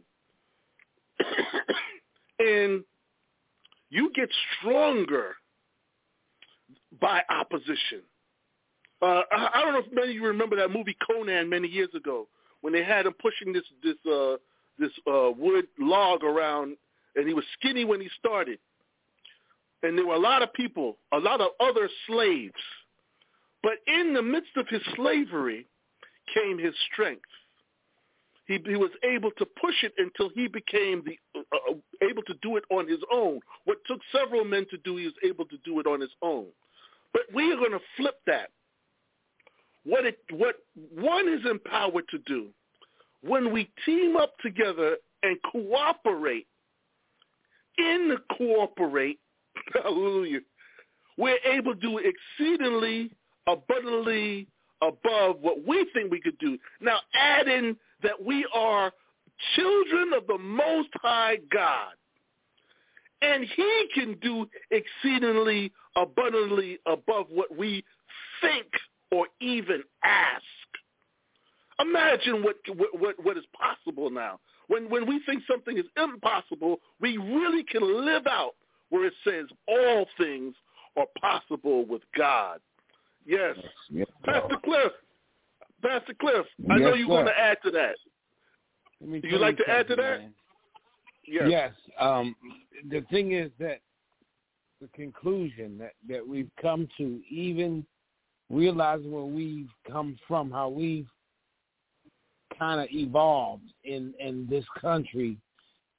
and 2.39 2.83
you 3.89 4.11
get 4.15 4.29
stronger 4.59 5.35
by 7.01 7.21
opposition. 7.29 8.01
Uh, 9.01 9.21
I, 9.31 9.49
I 9.55 9.61
don't 9.61 9.73
know 9.73 9.79
if 9.79 9.93
many 9.93 10.09
of 10.09 10.15
you 10.15 10.25
remember 10.25 10.55
that 10.57 10.71
movie 10.71 10.95
Conan 11.09 11.49
many 11.49 11.67
years 11.67 11.89
ago 11.95 12.27
when 12.61 12.73
they 12.73 12.83
had 12.83 13.05
him 13.05 13.13
pushing 13.21 13.53
this 13.53 13.63
this 13.83 13.95
uh, 14.11 14.35
this 14.77 14.91
uh, 15.07 15.31
wood 15.37 15.67
log 15.79 16.23
around, 16.23 16.75
and 17.15 17.27
he 17.27 17.33
was 17.33 17.45
skinny 17.59 17.85
when 17.85 18.01
he 18.01 18.09
started, 18.19 18.59
and 19.83 19.97
there 19.97 20.05
were 20.05 20.15
a 20.15 20.19
lot 20.19 20.41
of 20.41 20.53
people, 20.53 20.97
a 21.13 21.17
lot 21.17 21.41
of 21.41 21.49
other 21.59 21.89
slaves, 22.07 22.53
but 23.63 23.73
in 23.87 24.13
the 24.13 24.21
midst 24.21 24.51
of 24.57 24.67
his 24.67 24.81
slavery 24.95 25.65
came 26.33 26.57
his 26.57 26.73
strength. 26.91 27.21
He, 28.45 28.59
he 28.65 28.75
was 28.75 28.91
able 29.03 29.31
to 29.37 29.45
push 29.45 29.75
it 29.83 29.93
until 29.97 30.29
he 30.33 30.47
became 30.47 31.03
the 31.05 31.17
uh, 31.53 31.73
able 32.01 32.23
to 32.23 32.33
do 32.41 32.57
it 32.57 32.63
on 32.69 32.87
his 32.87 32.99
own. 33.11 33.39
What 33.65 33.77
took 33.87 33.99
several 34.11 34.43
men 34.45 34.65
to 34.71 34.77
do, 34.77 34.97
he 34.97 35.05
was 35.05 35.13
able 35.25 35.45
to 35.45 35.57
do 35.65 35.79
it 35.79 35.87
on 35.87 36.01
his 36.01 36.11
own. 36.21 36.47
But 37.13 37.23
we 37.33 37.51
are 37.51 37.57
going 37.57 37.71
to 37.71 37.79
flip 37.97 38.15
that. 38.27 38.49
What 39.83 40.05
it 40.05 40.19
what 40.31 40.55
one 40.93 41.27
is 41.29 41.41
empowered 41.49 42.07
to 42.09 42.17
do 42.19 42.47
when 43.21 43.51
we 43.51 43.69
team 43.85 44.17
up 44.17 44.33
together 44.39 44.97
and 45.23 45.37
cooperate. 45.51 46.47
In 47.77 48.09
the 48.09 48.17
cooperate, 48.35 49.19
hallelujah, 49.73 50.41
we're 51.17 51.39
able 51.45 51.73
to 51.75 51.79
do 51.79 51.99
exceedingly 51.99 53.11
abundantly 53.47 54.47
above 54.81 55.37
what 55.41 55.65
we 55.65 55.87
think 55.93 56.11
we 56.11 56.21
could 56.21 56.37
do. 56.39 56.57
Now 56.81 56.99
add 57.13 57.47
in 57.47 57.75
that 58.03 58.23
we 58.23 58.45
are 58.53 58.91
children 59.55 60.13
of 60.13 60.27
the 60.27 60.37
Most 60.37 60.89
High 61.01 61.37
God. 61.51 61.93
And 63.21 63.45
he 63.55 63.87
can 63.93 64.17
do 64.21 64.47
exceedingly 64.71 65.73
abundantly 65.95 66.79
above 66.85 67.25
what 67.29 67.55
we 67.55 67.83
think 68.41 68.67
or 69.11 69.27
even 69.41 69.83
ask. 70.03 70.43
Imagine 71.79 72.43
what, 72.43 72.55
what, 72.93 73.15
what 73.23 73.37
is 73.37 73.43
possible 73.59 74.09
now. 74.09 74.39
When, 74.67 74.89
when 74.89 75.07
we 75.07 75.21
think 75.25 75.43
something 75.49 75.77
is 75.77 75.85
impossible, 75.97 76.77
we 77.01 77.17
really 77.17 77.63
can 77.63 78.05
live 78.05 78.27
out 78.27 78.51
where 78.89 79.05
it 79.05 79.13
says 79.23 79.45
all 79.67 80.05
things 80.17 80.55
are 80.97 81.07
possible 81.19 81.85
with 81.85 82.01
God. 82.17 82.59
Yes. 83.25 83.55
Yes. 83.89 84.07
Pastor 84.23 84.57
Cliff, 84.63 84.91
Pastor 85.81 86.13
Cliff, 86.19 86.45
I 86.69 86.77
Yes, 86.77 86.79
know 86.81 86.93
you're 86.93 87.07
going 87.07 87.25
to 87.25 87.39
add 87.39 87.57
to 87.63 87.71
that. 87.71 87.95
Do 89.01 89.21
you 89.23 89.37
like 89.37 89.57
to 89.57 89.69
add 89.69 89.87
to 89.87 89.95
that? 89.95 90.19
man. 90.19 90.33
Yes. 91.25 91.47
Yes. 91.49 91.73
Um, 91.99 92.35
the 92.89 93.01
thing 93.11 93.33
is 93.33 93.51
that 93.59 93.79
the 94.81 94.87
conclusion 94.95 95.77
that, 95.77 95.93
that 96.07 96.25
we've 96.27 96.49
come 96.61 96.87
to, 96.97 97.21
even 97.29 97.85
realizing 98.49 99.11
where 99.11 99.23
we've 99.23 99.69
come 99.89 100.17
from, 100.27 100.51
how 100.51 100.69
we've 100.69 101.07
kind 102.57 102.81
of 102.81 102.87
evolved 102.91 103.71
in, 103.83 104.13
in 104.19 104.47
this 104.49 104.65
country, 104.81 105.37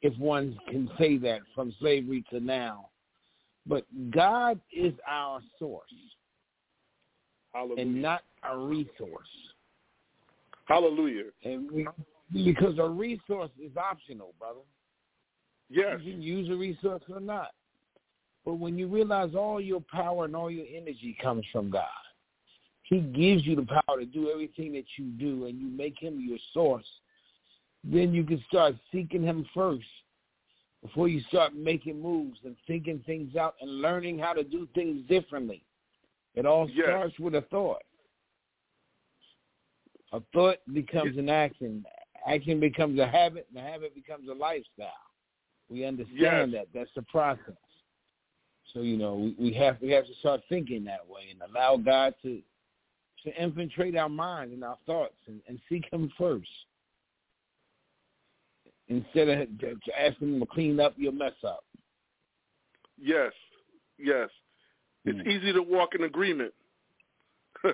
if 0.03 0.17
one 0.19 0.59
can 0.69 0.91
say 0.99 1.17
that, 1.19 1.41
from 1.55 1.75
slavery 1.79 2.25
to 2.31 2.41
now. 2.41 2.89
But 3.67 3.85
God 4.11 4.59
is 4.75 4.95
our 5.09 5.41
source 5.59 5.83
Hallelujah. 7.53 7.83
and 7.83 8.03
not 8.03 8.23
a 8.51 8.57
resource. 8.57 9.29
Hallelujah. 10.67 11.25
And 11.45 11.71
we, 11.71 11.87
because 12.33 12.79
a 12.79 12.89
resource 12.89 13.51
is 13.63 13.77
optional, 13.77 14.35
brother. 14.39 14.61
Yes. 15.69 16.01
You 16.03 16.13
can 16.13 16.23
use 16.23 16.49
a 16.51 16.55
resource 16.55 17.03
or 17.13 17.21
not. 17.21 17.53
But 18.45 18.55
when 18.55 18.79
you 18.79 18.89
realize 18.89 19.35
all 19.35 19.61
your 19.61 19.83
power 19.93 20.25
and 20.25 20.35
all 20.35 20.51
your 20.51 20.67
energy 20.67 21.17
comes 21.23 21.45
from 21.53 21.71
God, 21.71 21.85
He 22.83 23.01
gives 23.01 23.47
you 23.47 23.57
the 23.57 23.67
power 23.67 23.99
to 23.99 24.07
do 24.07 24.31
everything 24.31 24.73
that 24.73 24.87
you 24.97 25.07
do 25.07 25.47
and 25.47 25.61
you 25.61 25.69
make 25.69 26.01
Him 26.01 26.21
your 26.21 26.39
source, 26.53 26.87
then 27.85 28.13
you 28.13 28.25
can 28.25 28.43
start 28.49 28.75
seeking 28.91 29.23
Him 29.23 29.47
first 29.55 29.87
before 30.83 31.09
you 31.09 31.21
start 31.29 31.55
making 31.55 32.01
moves 32.01 32.39
and 32.45 32.57
thinking 32.67 33.03
things 33.05 33.37
out 33.37 33.55
and 33.61 33.83
learning 33.83 34.19
how 34.19 34.33
to 34.33 34.43
do 34.43 34.67
things 34.75 35.07
differently. 35.09 35.63
It 36.35 36.47
all 36.47 36.69
Yes. 36.71 36.87
starts 36.87 37.19
with 37.19 37.35
a 37.35 37.43
thought. 37.43 37.83
A 40.13 40.21
thought 40.33 40.59
becomes 40.73 41.17
an 41.19 41.29
action. 41.29 41.85
Action 42.27 42.61
becomes 42.61 42.99
a 42.99 43.07
habit, 43.07 43.47
and 43.49 43.57
the 43.65 43.69
habit 43.69 43.95
becomes 43.95 44.29
a 44.29 44.35
lifestyle. 44.35 44.93
We 45.71 45.85
understand 45.85 46.53
that. 46.55 46.67
That's 46.75 46.91
the 46.95 47.03
process. 47.03 47.55
So 48.73 48.83
you 48.83 48.97
know, 48.97 49.15
we, 49.15 49.37
we 49.39 49.53
have 49.55 49.79
we 49.81 49.91
have 49.91 50.07
to 50.07 50.15
start 50.21 50.41
thinking 50.49 50.85
that 50.85 51.09
way 51.09 51.23
and 51.31 51.41
allow 51.51 51.77
God 51.77 52.15
to 52.23 52.41
to 53.25 53.43
infiltrate 53.43 53.97
our 53.97 54.09
minds 54.09 54.55
and 54.55 54.65
our 54.65 54.79
thoughts 54.87 55.15
and, 55.27 55.41
and 55.49 55.59
seek 55.69 55.85
Him 55.93 56.11
first 56.17 56.49
instead 58.89 59.29
of 59.29 59.49
asking 59.99 60.35
Him 60.35 60.41
to 60.41 60.47
clean 60.47 60.81
up 60.81 60.95
your 60.97 61.13
mess 61.13 61.33
up. 61.47 61.65
Yes. 62.99 63.33
Yes. 63.99 64.29
It's 65.05 65.19
Mm. 65.19 65.27
easy 65.27 65.53
to 65.53 65.63
walk 65.63 65.95
in 65.95 66.05
agreement. 66.05 66.53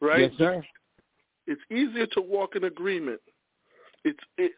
right? 0.00 0.20
Yes, 0.20 0.32
sir. 0.38 0.64
It's 1.46 1.60
easier 1.70 2.06
to 2.06 2.20
walk 2.20 2.56
in 2.56 2.64
agreement. 2.64 3.20
It's 4.04 4.18
it, 4.38 4.52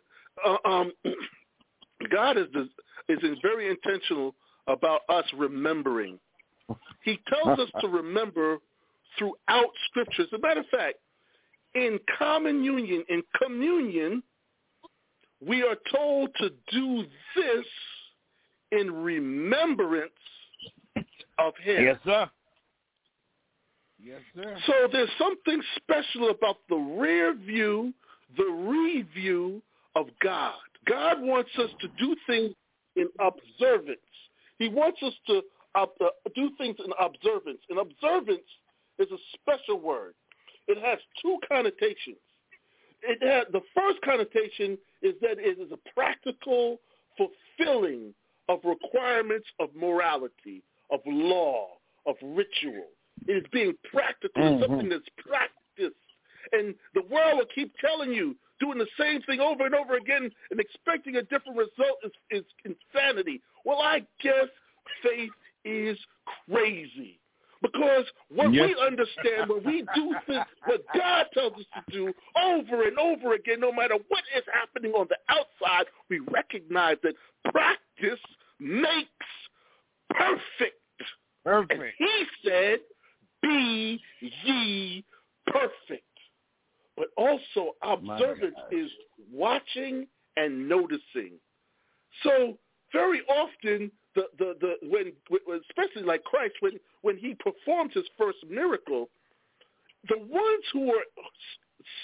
uh, 0.45 0.57
um, 0.69 0.93
God 2.11 2.39
is 2.39 2.47
the, 2.53 2.69
is 3.09 3.39
very 3.43 3.69
intentional 3.71 4.35
about 4.67 5.01
us 5.09 5.25
remembering. 5.37 6.19
He 7.05 7.19
tells 7.29 7.59
us 7.59 7.69
to 7.81 7.89
remember 7.89 8.59
throughout 9.19 9.71
Scripture. 9.89 10.23
As 10.23 10.33
a 10.33 10.39
matter 10.39 10.61
of 10.61 10.67
fact, 10.67 10.99
in 11.75 11.99
common 12.19 12.63
union, 12.63 13.05
in 13.09 13.23
communion, 13.43 14.23
we 15.47 15.63
are 15.63 15.77
told 15.95 16.31
to 16.39 16.51
do 16.71 17.05
this 17.37 17.67
in 18.71 18.91
remembrance 19.03 20.11
of 21.39 21.55
Him. 21.63 21.85
Yes, 21.85 21.97
sir. 22.05 22.31
Yes, 24.03 24.21
sir. 24.35 24.57
So 24.67 24.73
there's 24.91 25.11
something 25.19 25.63
special 25.77 26.31
about 26.31 26.57
the 26.69 26.77
rear 26.77 27.35
view, 27.35 27.93
the 28.37 28.45
review 28.45 29.63
of 29.95 30.07
God. 30.23 30.55
God 30.89 31.21
wants 31.21 31.51
us 31.59 31.71
to 31.81 31.89
do 31.99 32.17
things 32.27 32.55
in 32.97 33.09
observance. 33.21 33.99
He 34.59 34.69
wants 34.69 35.03
us 35.03 35.13
to 35.29 35.43
uh, 35.75 35.87
uh, 36.01 36.07
do 36.35 36.51
things 36.59 36.77
in 36.85 36.93
observance. 37.01 37.61
And 37.71 37.79
observance 37.79 38.47
is 38.99 39.09
a 39.11 39.17
special 39.35 39.81
word. 39.81 40.15
It 40.69 40.79
has 40.83 40.99
two 41.21 41.39
connotations. 41.49 42.17
it 43.03 43.23
had, 43.23 43.53
the 43.53 43.63
first 43.75 44.01
connotation 44.03 44.79
is 45.03 45.15
that 45.21 45.39
it 45.39 45.59
is 45.59 45.73
a 45.73 45.91
practical 45.95 46.79
fulfilling 47.17 48.15
of 48.49 48.61
requirements 48.65 49.47
of 49.61 49.69
morality, 49.75 50.63
of 50.91 51.01
law, 51.07 51.69
of 52.07 52.17
ritual. 52.23 52.87
It 53.27 53.33
is 53.33 53.45
being 53.53 53.75
practical. 53.91 54.43
Mm-hmm. 54.43 54.63
Something 54.63 54.89
that's 54.89 55.09
practiced. 55.17 55.97
And 56.53 56.75
the 56.95 57.03
world 57.11 57.39
will 57.39 57.47
keep 57.55 57.73
telling 57.79 58.13
you, 58.13 58.37
doing 58.61 58.79
the 58.79 58.87
same 58.99 59.21
thing 59.23 59.41
over 59.41 59.67
and 59.67 59.75
over 59.75 59.97
again 59.97 60.31
and 60.51 60.61
expecting 60.61 61.17
a 61.17 61.23
different 61.23 61.59
result 61.59 61.99
is, 62.05 62.13
is 62.31 62.45
insanity. 62.65 63.43
Well, 63.65 63.79
I 63.79 64.07
guess 64.23 64.47
faith 65.03 65.33
is 65.65 65.99
crazy. 66.49 67.19
Because 67.61 68.05
what 68.29 68.53
Yes. 68.53 68.69
we 68.69 68.87
understand 68.87 69.49
when 69.49 69.63
we 69.65 69.85
do 69.95 70.15
things, 70.27 70.45
what 70.65 70.85
God 70.95 71.27
tells 71.33 71.53
us 71.55 71.65
to 71.75 71.93
do 71.93 72.13
over 72.37 72.83
and 72.89 72.99
over 72.99 73.35
again, 73.35 73.61
no 73.61 73.71
matter 73.73 73.95
what 74.09 74.25
is 74.37 74.43
happening 74.53 74.93
on 74.93 75.07
the 75.09 75.19
outside, 75.29 75.87
we 76.11 76.19
recognize 76.31 76.97
that 77.05 77.15
practice 77.53 78.21
makes 78.59 79.09
perfect. 80.11 80.79
And 81.45 81.69
Perfect. 81.69 81.95
he 81.99 82.25
said, 82.45 82.79
be 83.43 84.01
ye 84.21 85.05
perfect. 85.47 86.05
But 86.97 87.09
also 87.17 87.73
observance 87.83 88.57
is 88.71 88.91
watching 89.33 90.07
and 90.37 90.69
noticing. 90.69 91.33
So 92.23 92.59
very 92.93 93.23
often, 93.29 93.91
the, 94.15 94.25
the, 94.39 94.55
the 94.61 94.89
when, 94.89 95.13
especially 95.71 96.03
like 96.03 96.23
Christ, 96.25 96.55
when, 96.61 96.79
when 97.01 97.17
he 97.17 97.35
performed 97.35 97.93
his 97.95 98.05
first 98.19 98.39
miracle, 98.49 99.09
the 100.09 100.19
ones 100.19 100.65
who 100.73 100.87
were 100.89 101.05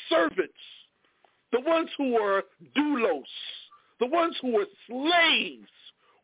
servants, 0.08 0.52
the 1.52 1.60
ones 1.60 1.90
who 1.96 2.12
were 2.14 2.44
doulos, 2.76 3.22
the 4.00 4.06
ones 4.06 4.36
who 4.40 4.52
were 4.52 4.66
slaves, 4.86 5.68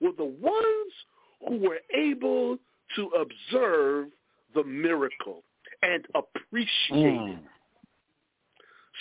were 0.00 0.12
the 0.16 0.24
ones 0.24 0.92
who 1.46 1.58
were 1.58 1.80
able 1.94 2.56
to 2.96 3.10
observe 3.20 4.08
the 4.54 4.64
miracle 4.64 5.42
and 5.82 6.06
appreciate 6.14 6.68
it. 6.90 7.38
Mm. 7.38 7.40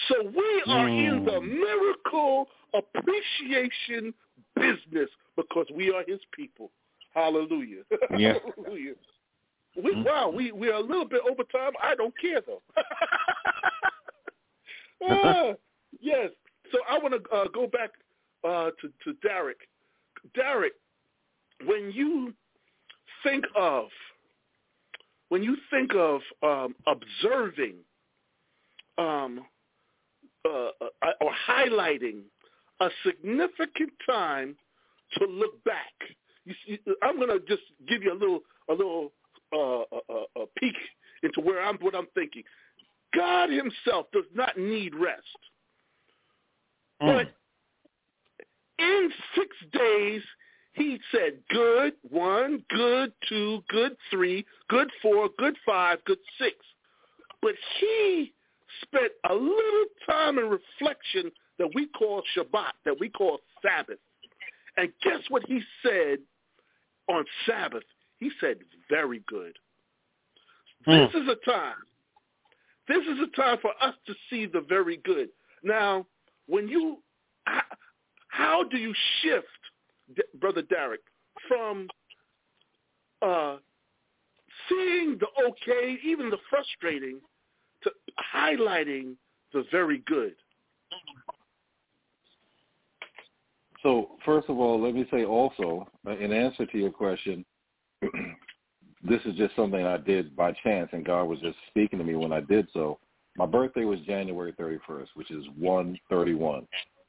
So 0.07 0.23
we 0.23 0.63
are 0.67 0.87
in 0.89 1.23
the 1.25 1.39
Mm. 1.39 1.59
miracle 1.59 2.49
appreciation 2.73 4.13
business 4.55 5.09
because 5.35 5.69
we 5.71 5.93
are 5.93 6.03
his 6.07 6.19
people. 6.31 6.71
Hallelujah. 7.13 7.83
Yeah. 8.17 8.39
Hallelujah. 8.55 8.95
We, 9.75 9.91
Mm. 9.95 10.05
Wow, 10.05 10.29
we, 10.29 10.51
we 10.51 10.69
are 10.69 10.75
a 10.75 10.79
little 10.79 11.05
bit 11.05 11.21
over 11.29 11.43
time. 11.43 11.73
I 11.81 11.95
don't 11.95 12.17
care, 12.19 12.41
though. 12.41 12.61
Ah, 15.05 15.53
yes. 15.99 16.29
So 16.71 16.79
I 16.89 16.97
want 16.97 17.13
to 17.21 17.29
uh, 17.35 17.47
go 17.49 17.67
back 17.67 17.91
uh, 18.43 18.71
to, 18.79 18.87
to 19.03 19.13
Derek. 19.21 19.67
Derek, 20.33 20.73
when 21.65 21.91
you 21.91 22.33
think 23.21 23.43
of 23.55 23.89
when 25.29 25.43
you 25.43 25.57
think 25.69 25.93
of 25.95 26.21
um, 26.41 26.75
observing 26.87 27.75
um, 28.97 29.43
uh, 30.45 30.69
uh, 30.81 31.11
or 31.21 31.31
highlighting 31.47 32.21
a 32.79 32.89
significant 33.05 33.91
time 34.09 34.55
to 35.17 35.25
look 35.25 35.63
back. 35.63 35.93
You 36.45 36.53
see, 36.65 36.79
I'm 37.01 37.17
going 37.17 37.29
to 37.29 37.39
just 37.47 37.63
give 37.87 38.03
you 38.03 38.11
a 38.11 38.19
little 38.19 38.39
a 38.69 38.73
little 38.73 39.11
uh, 39.53 39.81
uh, 39.81 40.41
uh, 40.41 40.45
peek 40.57 40.75
into 41.21 41.39
where 41.41 41.61
I'm 41.61 41.77
what 41.77 41.95
I'm 41.95 42.07
thinking. 42.13 42.43
God 43.15 43.49
Himself 43.49 44.07
does 44.11 44.25
not 44.33 44.57
need 44.57 44.93
rest, 44.95 45.21
but 46.99 47.27
in 48.79 49.09
six 49.35 49.55
days 49.71 50.21
He 50.73 50.99
said, 51.11 51.39
"Good 51.49 51.93
one, 52.09 52.65
good 52.69 53.13
two, 53.29 53.63
good 53.69 53.95
three, 54.09 54.45
good 54.67 54.89
four, 55.01 55.29
good 55.37 55.55
five, 55.65 56.03
good 56.05 56.19
six. 56.39 56.55
But 57.41 57.53
He 57.79 58.33
spent 58.81 59.11
a 59.29 59.33
little 59.33 59.85
time 60.09 60.37
in 60.37 60.45
reflection 60.45 61.31
that 61.59 61.69
we 61.73 61.87
call 61.87 62.23
Shabbat, 62.35 62.73
that 62.85 62.99
we 62.99 63.09
call 63.09 63.39
Sabbath. 63.61 63.99
And 64.77 64.91
guess 65.03 65.19
what 65.29 65.43
he 65.47 65.61
said 65.83 66.19
on 67.07 67.25
Sabbath? 67.45 67.83
He 68.19 68.31
said, 68.39 68.57
very 68.89 69.21
good. 69.27 69.57
This 70.85 71.09
is 71.21 71.29
a 71.29 71.49
time. 71.49 71.75
This 72.87 73.03
is 73.05 73.19
a 73.19 73.35
time 73.35 73.57
for 73.61 73.71
us 73.81 73.95
to 74.07 74.13
see 74.29 74.45
the 74.45 74.61
very 74.61 74.97
good. 74.97 75.29
Now, 75.63 76.05
when 76.47 76.67
you, 76.67 76.97
how, 77.45 77.61
how 78.27 78.63
do 78.63 78.77
you 78.77 78.93
shift, 79.21 79.47
D- 80.15 80.23
Brother 80.39 80.63
Derek, 80.63 81.01
from 81.47 81.87
uh, 83.21 83.57
seeing 84.67 85.17
the 85.19 85.27
okay, 85.47 85.97
even 86.03 86.29
the 86.29 86.37
frustrating, 86.49 87.21
highlighting 88.33 89.15
the 89.53 89.63
very 89.71 90.03
good? 90.05 90.35
So 93.81 94.11
first 94.25 94.49
of 94.49 94.57
all, 94.57 94.81
let 94.81 94.95
me 94.95 95.05
say 95.11 95.25
also, 95.25 95.87
uh, 96.07 96.17
in 96.17 96.31
answer 96.31 96.65
to 96.65 96.77
your 96.77 96.91
question, 96.91 97.45
this 98.01 99.19
is 99.25 99.35
just 99.35 99.55
something 99.55 99.85
I 99.85 99.97
did 99.97 100.35
by 100.35 100.53
chance, 100.63 100.89
and 100.93 101.05
God 101.05 101.25
was 101.25 101.39
just 101.39 101.57
speaking 101.67 101.99
to 101.99 102.05
me 102.05 102.15
when 102.15 102.31
I 102.31 102.39
did 102.39 102.67
so. 102.73 102.99
My 103.35 103.45
birthday 103.45 103.83
was 103.83 103.99
January 104.01 104.53
31st, 104.53 105.07
which 105.15 105.31
is 105.31 105.45
131. 105.57 106.67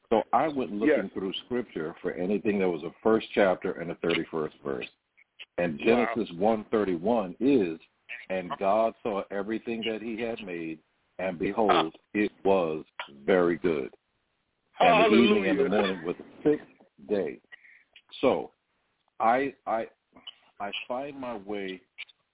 So 0.09 0.23
I 0.33 0.47
went 0.47 0.73
looking 0.73 1.03
Yes. 1.03 1.13
through 1.13 1.33
Scripture 1.45 1.95
for 2.01 2.11
anything 2.11 2.59
that 2.59 2.69
was 2.69 2.83
a 2.83 2.91
first 3.01 3.27
chapter 3.33 3.73
and 3.73 3.91
a 3.91 3.95
31st 3.95 4.53
verse. 4.63 4.87
And 5.57 5.79
Wow. 5.79 5.85
Genesis 6.15 6.35
131 6.37 7.35
is, 7.39 7.79
and 8.29 8.51
God 8.57 8.93
saw 9.03 9.23
everything 9.31 9.83
that 9.83 10.01
he 10.01 10.19
had 10.19 10.41
made, 10.45 10.79
and 11.19 11.39
behold, 11.39 11.95
it 12.13 12.31
was 12.43 12.83
very 13.25 13.57
good 13.57 13.89
and 14.79 15.13
the 15.13 15.17
evening 15.17 15.45
and 15.47 15.59
the 15.59 15.69
morning 15.69 16.03
was 16.03 16.15
the 16.17 16.51
sixth 16.51 16.67
day. 17.07 17.39
So 18.21 18.51
I 19.19 19.53
I 19.65 19.87
I 20.59 20.71
find 20.87 21.19
my 21.19 21.37
way 21.37 21.81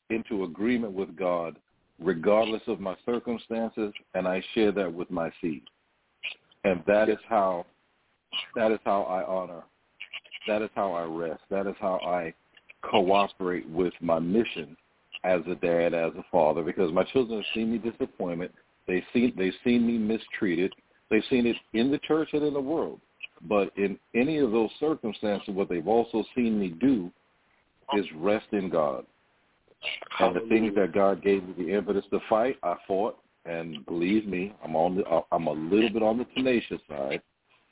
into 0.10 0.44
agreement 0.44 0.94
with 0.94 1.16
God 1.16 1.58
regardless 2.00 2.64
of 2.68 2.80
my 2.80 2.96
circumstances 3.06 3.94
and 4.16 4.28
I 4.28 4.44
share 4.54 4.72
that 4.72 4.92
with 4.92 5.12
my 5.12 5.32
seed. 5.42 5.64
And 6.64 6.84
that 6.88 7.10
is 7.10 7.20
how 7.28 7.66
that 8.56 8.72
is 8.72 8.80
how 8.84 9.04
I 9.04 9.24
honor. 9.26 9.64
That 10.48 10.62
is 10.62 10.70
how 10.74 10.94
I 10.94 11.04
rest. 11.04 11.42
That 11.50 11.68
is 11.68 11.76
how 11.80 12.00
I 12.04 12.34
cooperate 12.82 13.70
with 13.70 13.94
my 14.02 14.18
mission 14.18 14.76
as 15.24 15.42
a 15.48 15.54
dad, 15.56 15.94
as 15.94 16.14
a 16.18 16.26
father, 16.32 16.64
because 16.64 16.92
my 16.92 17.04
children 17.04 17.38
have 17.38 17.54
seen 17.54 17.72
me 17.72 17.78
disappointed. 17.78 18.52
They've 18.92 19.04
seen 19.14 19.34
they've 19.38 19.54
seen 19.64 19.88
me 19.88 19.98
mistreated. 19.98 20.74
They've 21.10 21.24
seen 21.30 21.46
it 21.46 21.56
in 21.72 21.92
the 21.92 21.98
church 22.00 22.30
and 22.34 22.44
in 22.44 22.54
the 22.54 22.60
world. 22.60 23.00
But 23.48 23.72
in 23.78 23.98
any 24.14 24.40
of 24.40 24.52
those 24.52 24.70
circumstances, 24.82 25.48
what 25.54 25.70
they've 25.70 25.88
also 25.88 26.26
seen 26.36 26.60
me 26.60 26.76
do 26.80 27.10
is 27.98 28.06
rest 28.18 28.48
in 28.52 28.70
God. 28.70 29.06
And 30.20 30.36
the 30.36 30.42
things 30.50 30.76
that 30.76 30.94
God 30.94 31.24
gave 31.24 31.42
me 31.42 31.54
the 31.58 31.74
impetus 31.74 32.04
to 32.12 32.20
fight, 32.28 32.58
I 32.64 32.76
fought. 32.86 33.18
And 33.46 33.84
believe 33.86 34.28
me, 34.28 34.54
I'm 34.64 34.76
on 34.76 34.98
the, 34.98 35.04
I'm 35.32 35.48
a 35.48 35.54
little 35.54 35.90
bit 35.90 36.04
on 36.04 36.18
the 36.18 36.26
tenacious 36.36 36.82
side. 36.90 37.22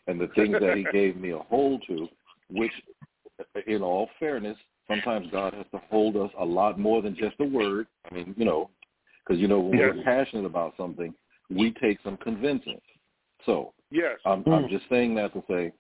And 0.08 0.22
the 0.22 0.30
things 0.36 0.56
that 0.62 0.78
He 0.78 0.86
gave 0.94 1.18
me 1.18 1.32
a 1.32 1.40
hold 1.40 1.84
to, 1.88 2.08
which, 2.50 2.72
in 3.68 3.82
all 3.82 4.10
fairness, 4.20 4.58
sometimes 4.88 5.28
God 5.32 5.54
has 5.54 5.66
to 5.74 5.82
hold 5.90 6.16
us 6.16 6.32
a 6.40 6.46
lot 6.46 6.80
more 6.80 7.02
than 7.02 7.16
just 7.16 7.36
a 7.42 7.46
word. 7.46 7.88
I 8.10 8.16
mean, 8.16 8.34
you 8.38 8.46
know, 8.46 8.70
because 9.30 9.40
you 9.40 9.48
know 9.48 9.60
when 9.60 9.78
Yes. 9.78 9.96
we're 9.96 10.04
passionate 10.04 10.46
about 10.46 10.76
something, 10.76 11.14
we 11.52 11.72
take 11.72 12.02
some 12.02 12.18
convincing. 12.18 12.82
So 13.46 13.74
Yes. 13.92 14.20
I'm, 14.26 14.44
I'm 14.48 14.66
mm. 14.66 14.70
just 14.70 14.90
saying 14.90 15.16
that 15.16 15.34
to 15.34 15.44
say 15.48 15.72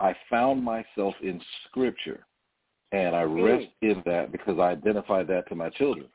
I 0.00 0.14
found 0.28 0.62
myself 0.62 1.14
in 1.22 1.40
Scripture, 1.64 2.26
and 2.92 3.14
I 3.14 3.22
mm. 3.22 3.44
rest 3.44 3.72
in 3.80 4.02
that 4.06 4.32
because 4.32 4.58
I 4.58 4.70
identified 4.70 5.28
that 5.28 5.48
to 5.48 5.54
my 5.54 5.70
children. 5.70 6.08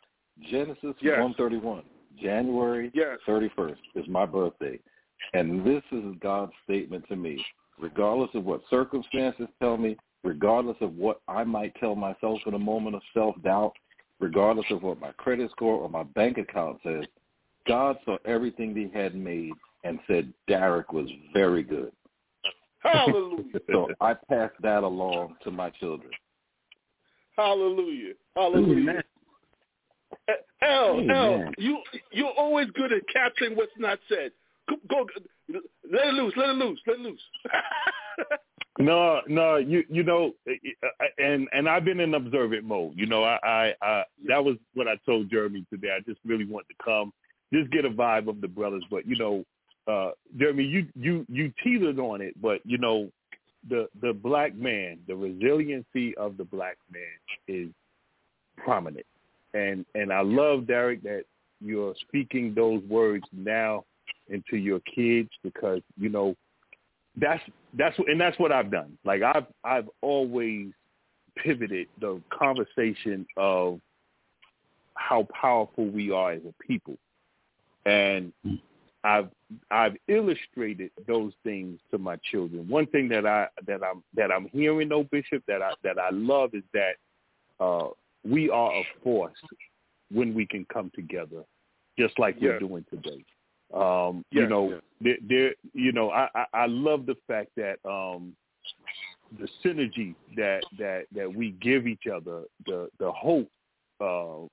Genesis 0.49 0.95
Yes. 1.01 1.19
131, 1.19 1.83
January 2.21 2.91
Yes. 2.93 3.19
31st 3.25 3.79
is 3.95 4.07
my 4.07 4.25
birthday, 4.25 4.77
and 5.33 5.65
this 5.65 5.83
is 5.91 6.15
God's 6.19 6.53
statement 6.65 7.07
to 7.07 7.15
me. 7.15 7.43
Regardless 7.79 8.29
of 8.35 8.45
what 8.45 8.61
circumstances 8.69 9.47
tell 9.59 9.77
me, 9.77 9.97
regardless 10.23 10.77
of 10.81 10.95
what 10.97 11.21
I 11.27 11.43
might 11.43 11.73
tell 11.75 11.95
myself 11.95 12.39
in 12.45 12.53
a 12.53 12.59
moment 12.59 12.95
of 12.95 13.01
self-doubt, 13.13 13.73
regardless 14.21 14.67
of 14.69 14.83
what 14.83 15.01
my 15.01 15.11
credit 15.13 15.51
score 15.51 15.75
or 15.75 15.89
my 15.89 16.03
bank 16.03 16.37
account 16.37 16.79
says, 16.83 17.03
God 17.67 17.97
saw 18.05 18.17
everything 18.25 18.75
he 18.75 18.89
had 18.97 19.15
made 19.15 19.53
and 19.83 19.99
said 20.07 20.31
Derek 20.47 20.93
was 20.93 21.09
very 21.33 21.63
good. 21.63 21.91
Hallelujah. 22.83 23.59
So 23.71 23.89
I 23.99 24.13
pass 24.13 24.49
that 24.61 24.83
along 24.83 25.35
to 25.43 25.51
my 25.51 25.69
children. 25.71 26.11
Hallelujah. 27.37 28.13
Hallelujah. 28.35 29.03
Uh, 30.29 30.33
L, 30.63 31.01
L, 31.09 31.51
you 31.57 31.81
you're 32.11 32.33
always 32.37 32.67
good 32.75 32.91
at 32.91 33.01
capturing 33.11 33.55
what's 33.55 33.71
not 33.77 33.99
said. 34.09 34.31
Go, 34.69 34.75
Go, 34.89 35.05
let 35.91 36.07
it 36.07 36.13
loose. 36.13 36.33
Let 36.35 36.49
it 36.49 36.55
loose. 36.55 36.79
Let 36.85 36.97
it 36.97 37.01
loose. 37.01 37.21
no, 38.79 39.21
no, 39.27 39.57
you 39.57 39.83
you 39.89 40.03
know, 40.03 40.33
eh, 40.47 40.53
eh, 40.63 40.87
eh, 41.01 41.23
and 41.23 41.47
and 41.51 41.67
I've 41.67 41.83
been 41.83 41.99
in 41.99 42.13
observant 42.13 42.63
mode. 42.63 42.93
You 42.95 43.05
know, 43.05 43.23
I, 43.23 43.37
I, 43.43 43.73
I 43.81 44.03
that 44.27 44.43
was 44.43 44.55
what 44.73 44.87
I 44.87 44.95
told 45.05 45.29
Jeremy 45.29 45.65
today. 45.69 45.95
I 45.95 45.99
just 46.07 46.19
really 46.25 46.45
want 46.45 46.67
to 46.69 46.75
come, 46.83 47.11
just 47.53 47.69
get 47.71 47.85
a 47.85 47.89
vibe 47.89 48.29
of 48.29 48.39
the 48.39 48.47
brothers. 48.47 48.83
But 48.89 49.05
you 49.05 49.17
know, 49.17 49.43
uh, 49.87 50.11
Jeremy, 50.37 50.63
you 50.63 50.87
you 50.95 51.25
you 51.29 51.51
teetered 51.63 51.99
on 51.99 52.21
it, 52.21 52.41
but 52.41 52.61
you 52.63 52.77
know, 52.77 53.09
the 53.69 53.89
the 54.01 54.13
black 54.13 54.55
man, 54.55 54.99
the 55.05 55.15
resiliency 55.15 56.15
of 56.15 56.37
the 56.37 56.45
black 56.45 56.77
man 56.91 57.03
is 57.49 57.69
prominent, 58.57 59.05
and 59.53 59.85
and 59.95 60.13
I 60.13 60.21
love 60.21 60.65
Derek 60.65 61.03
that 61.03 61.25
you're 61.59 61.93
speaking 62.07 62.53
those 62.55 62.81
words 62.83 63.25
now 63.33 63.83
into 64.29 64.55
your 64.55 64.79
kids 64.95 65.29
because 65.43 65.81
you 65.99 66.07
know 66.07 66.35
that's 67.17 67.41
that's 67.77 67.97
and 67.99 68.19
that's 68.19 68.37
what 68.39 68.51
I've 68.51 68.71
done. 68.71 68.97
Like 69.03 69.21
I've 69.21 69.45
I've 69.63 69.89
always 70.01 70.67
pivoted 71.35 71.87
the 71.99 72.21
conversation 72.31 73.25
of 73.37 73.79
how 74.95 75.27
powerful 75.39 75.87
we 75.87 76.11
are 76.11 76.33
as 76.33 76.41
a 76.47 76.53
people, 76.63 76.97
and 77.85 78.31
I've 79.03 79.29
I've 79.69 79.95
illustrated 80.07 80.91
those 81.07 81.33
things 81.43 81.79
to 81.91 81.97
my 81.97 82.17
children. 82.31 82.67
One 82.67 82.85
thing 82.87 83.09
that 83.09 83.25
I 83.25 83.47
that 83.67 83.81
I'm 83.83 84.03
that 84.15 84.31
I'm 84.31 84.47
hearing 84.51 84.89
though, 84.89 85.03
Bishop, 85.11 85.43
that 85.47 85.61
I 85.61 85.71
that 85.83 85.97
I 85.97 86.09
love 86.11 86.51
is 86.53 86.63
that 86.73 86.93
uh, 87.59 87.89
we 88.23 88.49
are 88.49 88.71
a 88.71 88.83
force 89.03 89.33
when 90.11 90.33
we 90.33 90.45
can 90.45 90.65
come 90.71 90.91
together, 90.93 91.43
just 91.97 92.17
like 92.19 92.37
we're 92.39 92.59
doing 92.59 92.85
today. 92.89 93.23
Um, 93.73 94.25
yes, 94.31 94.41
you 94.41 94.47
know, 94.47 94.69
yes. 94.69 94.81
There, 95.01 95.17
there, 95.27 95.55
you 95.73 95.91
know, 95.91 96.11
I, 96.11 96.29
I, 96.35 96.45
I 96.53 96.65
love 96.67 97.05
the 97.05 97.15
fact 97.27 97.49
that 97.57 97.77
um, 97.89 98.33
the 99.39 99.47
synergy 99.63 100.15
that 100.35 100.63
that 100.77 101.05
that 101.15 101.33
we 101.33 101.51
give 101.61 101.87
each 101.87 102.07
other, 102.13 102.43
the 102.65 102.89
the 102.99 103.11
hope 103.11 103.49
uh, 103.99 104.47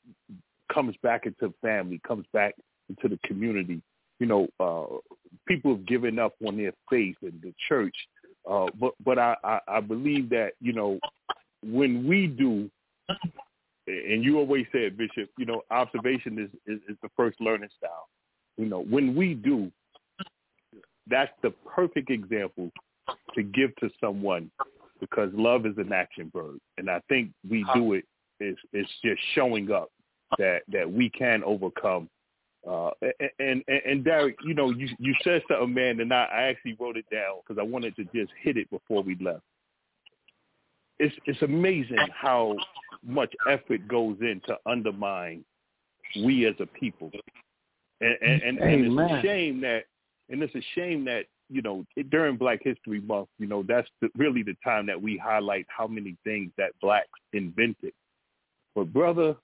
comes 0.73 0.95
back 1.03 1.27
into 1.27 1.53
family, 1.61 2.01
comes 2.07 2.27
back 2.33 2.55
into 2.89 3.09
the 3.09 3.19
community. 3.27 3.81
You 4.19 4.27
know, 4.27 4.49
uh, 4.59 4.97
people 5.47 5.77
have 5.77 5.87
given 5.87 6.19
up 6.19 6.35
on 6.47 6.57
their 6.57 6.73
faith 6.91 7.17
in 7.23 7.41
the 7.43 7.55
church, 7.69 7.95
uh, 8.49 8.67
but 8.81 8.95
but 9.05 9.19
I, 9.19 9.37
I 9.45 9.61
I 9.69 9.81
believe 9.81 10.31
that 10.31 10.53
you 10.61 10.73
know 10.73 10.99
when 11.63 12.07
we 12.07 12.27
do 12.27 12.71
and 13.89 14.23
you 14.23 14.39
always 14.39 14.67
said, 14.71 14.97
Bishop, 14.97 15.31
you 15.39 15.47
know, 15.47 15.63
observation 15.71 16.39
is, 16.39 16.51
is, 16.67 16.81
is 16.89 16.97
the 17.03 17.09
first 17.17 17.41
learning 17.41 17.71
style. 17.79 18.09
You 18.57 18.67
know, 18.67 18.83
when 18.83 19.15
we 19.15 19.35
do, 19.35 19.71
that's 21.11 21.33
the 21.43 21.51
perfect 21.67 22.11
example 22.11 22.71
to 23.35 23.43
give 23.43 23.75
to 23.77 23.91
someone 24.01 24.51
because 25.01 25.31
love 25.33 25.67
is 25.67 25.77
an 25.79 25.93
action 25.93 26.31
verb. 26.35 26.59
And 26.77 26.91
I 26.91 27.01
think 27.09 27.31
we 27.49 27.65
do 27.75 27.95
it 27.95 28.05
is 28.41 28.57
it's 28.73 28.91
just 29.05 29.21
showing 29.35 29.71
up 29.71 29.91
that 30.39 30.61
that 30.69 30.91
we 30.91 31.11
can 31.11 31.43
overcome. 31.45 32.09
Uh, 32.69 32.91
and, 33.39 33.63
and 33.69 33.81
and 33.87 34.05
Derek, 34.05 34.37
you 34.45 34.55
know, 34.55 34.71
you 34.71 34.89
you 34.99 35.15
said 35.23 35.43
something, 35.49 35.73
man, 35.73 36.01
and 36.01 36.13
I, 36.13 36.25
I 36.25 36.43
actually 36.45 36.77
wrote 36.79 36.97
it 36.97 37.07
down 37.11 37.39
because 37.41 37.59
I 37.61 37.65
wanted 37.65 37.97
to 37.97 38.05
just 38.05 38.33
hit 38.43 38.57
it 38.57 38.69
before 38.71 39.03
we 39.03 39.17
left. 39.21 39.43
It's 40.99 41.15
it's 41.27 41.41
amazing 41.43 41.97
how 42.13 42.57
much 43.07 43.33
effort 43.49 43.87
goes 43.89 44.17
in 44.21 44.41
to 44.47 44.57
undermine 44.67 45.45
we 46.25 46.47
as 46.47 46.55
a 46.61 46.67
people, 46.67 47.11
and 48.01 48.17
and, 48.21 48.43
and, 48.43 48.59
and 48.59 49.01
it's 49.01 49.13
a 49.13 49.23
shame 49.23 49.61
that 49.61 49.85
and 50.29 50.43
it's 50.43 50.55
a 50.55 50.62
shame 50.74 51.05
that 51.07 51.26
you 51.49 51.62
know 51.62 51.85
during 52.11 52.37
Black 52.37 52.61
History 52.62 53.01
Month, 53.01 53.29
you 53.39 53.47
know 53.47 53.62
that's 53.66 53.89
the, 54.01 54.09
really 54.16 54.43
the 54.43 54.57
time 54.64 54.87
that 54.87 55.01
we 55.01 55.16
highlight 55.16 55.66
how 55.68 55.87
many 55.87 56.16
things 56.24 56.51
that 56.59 56.72
blacks 56.81 57.09
invented. 57.33 57.93
But 58.74 58.93
brother, 58.93 59.37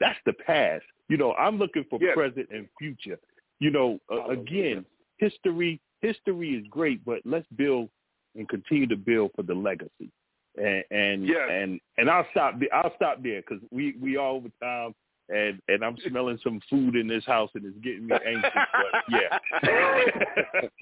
that's 0.00 0.18
the 0.26 0.32
past. 0.32 0.84
You 1.08 1.16
know, 1.16 1.32
I'm 1.34 1.58
looking 1.58 1.84
for 1.90 1.98
Yes. 2.00 2.14
present 2.14 2.48
and 2.50 2.68
future. 2.78 3.18
You 3.60 3.70
know, 3.70 3.98
uh, 4.10 4.26
again, 4.26 4.84
history 5.18 5.80
history 6.00 6.50
is 6.54 6.66
great, 6.68 7.02
but 7.04 7.20
let's 7.24 7.46
build 7.56 7.88
and 8.36 8.48
continue 8.48 8.86
to 8.86 8.96
build 8.96 9.30
for 9.34 9.42
the 9.42 9.54
legacy. 9.54 10.10
And 10.56 10.84
and 10.90 11.26
Yes. 11.26 11.48
and 11.50 11.80
and 11.98 12.10
I'll 12.10 12.28
stop. 12.30 12.58
there- 12.58 12.72
I'll 12.74 12.94
stop 12.96 13.22
there 13.22 13.40
because 13.40 13.62
we 13.70 13.92
we 14.00 14.16
are 14.16 14.28
over 14.28 14.48
time, 14.60 14.94
and 15.28 15.60
and 15.68 15.84
I'm 15.84 15.96
smelling 16.06 16.38
some 16.42 16.60
food 16.68 16.96
in 16.96 17.08
this 17.08 17.24
house 17.24 17.50
and 17.54 17.64
it's 17.64 17.78
getting 17.78 18.06
me 18.06 18.16
anxious. 18.26 18.50
But 18.54 19.04
yeah, 19.10 19.38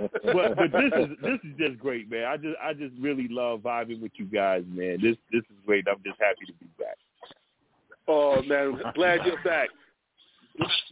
but 0.32 0.57
but 0.57 0.72
this 0.72 0.93
is 0.97 1.09
this 1.22 1.38
is 1.45 1.57
just 1.59 1.78
great, 1.78 2.11
man. 2.11 2.24
I 2.24 2.36
just 2.36 2.57
I 2.62 2.72
just 2.72 2.95
really 3.01 3.28
love 3.28 3.61
vibing 3.61 4.01
with 4.01 4.12
you 4.16 4.26
guys, 4.26 4.64
man. 4.68 4.99
This 5.01 5.16
this 5.30 5.43
is 5.43 5.57
great. 5.66 5.86
I'm 5.88 6.03
just 6.05 6.20
happy 6.20 6.47
to 6.47 6.53
be 6.55 6.66
back. 6.78 6.97
Oh 8.09 8.43
man, 8.43 8.80
glad 8.95 9.20
you're 9.24 9.43
back. 9.45 9.68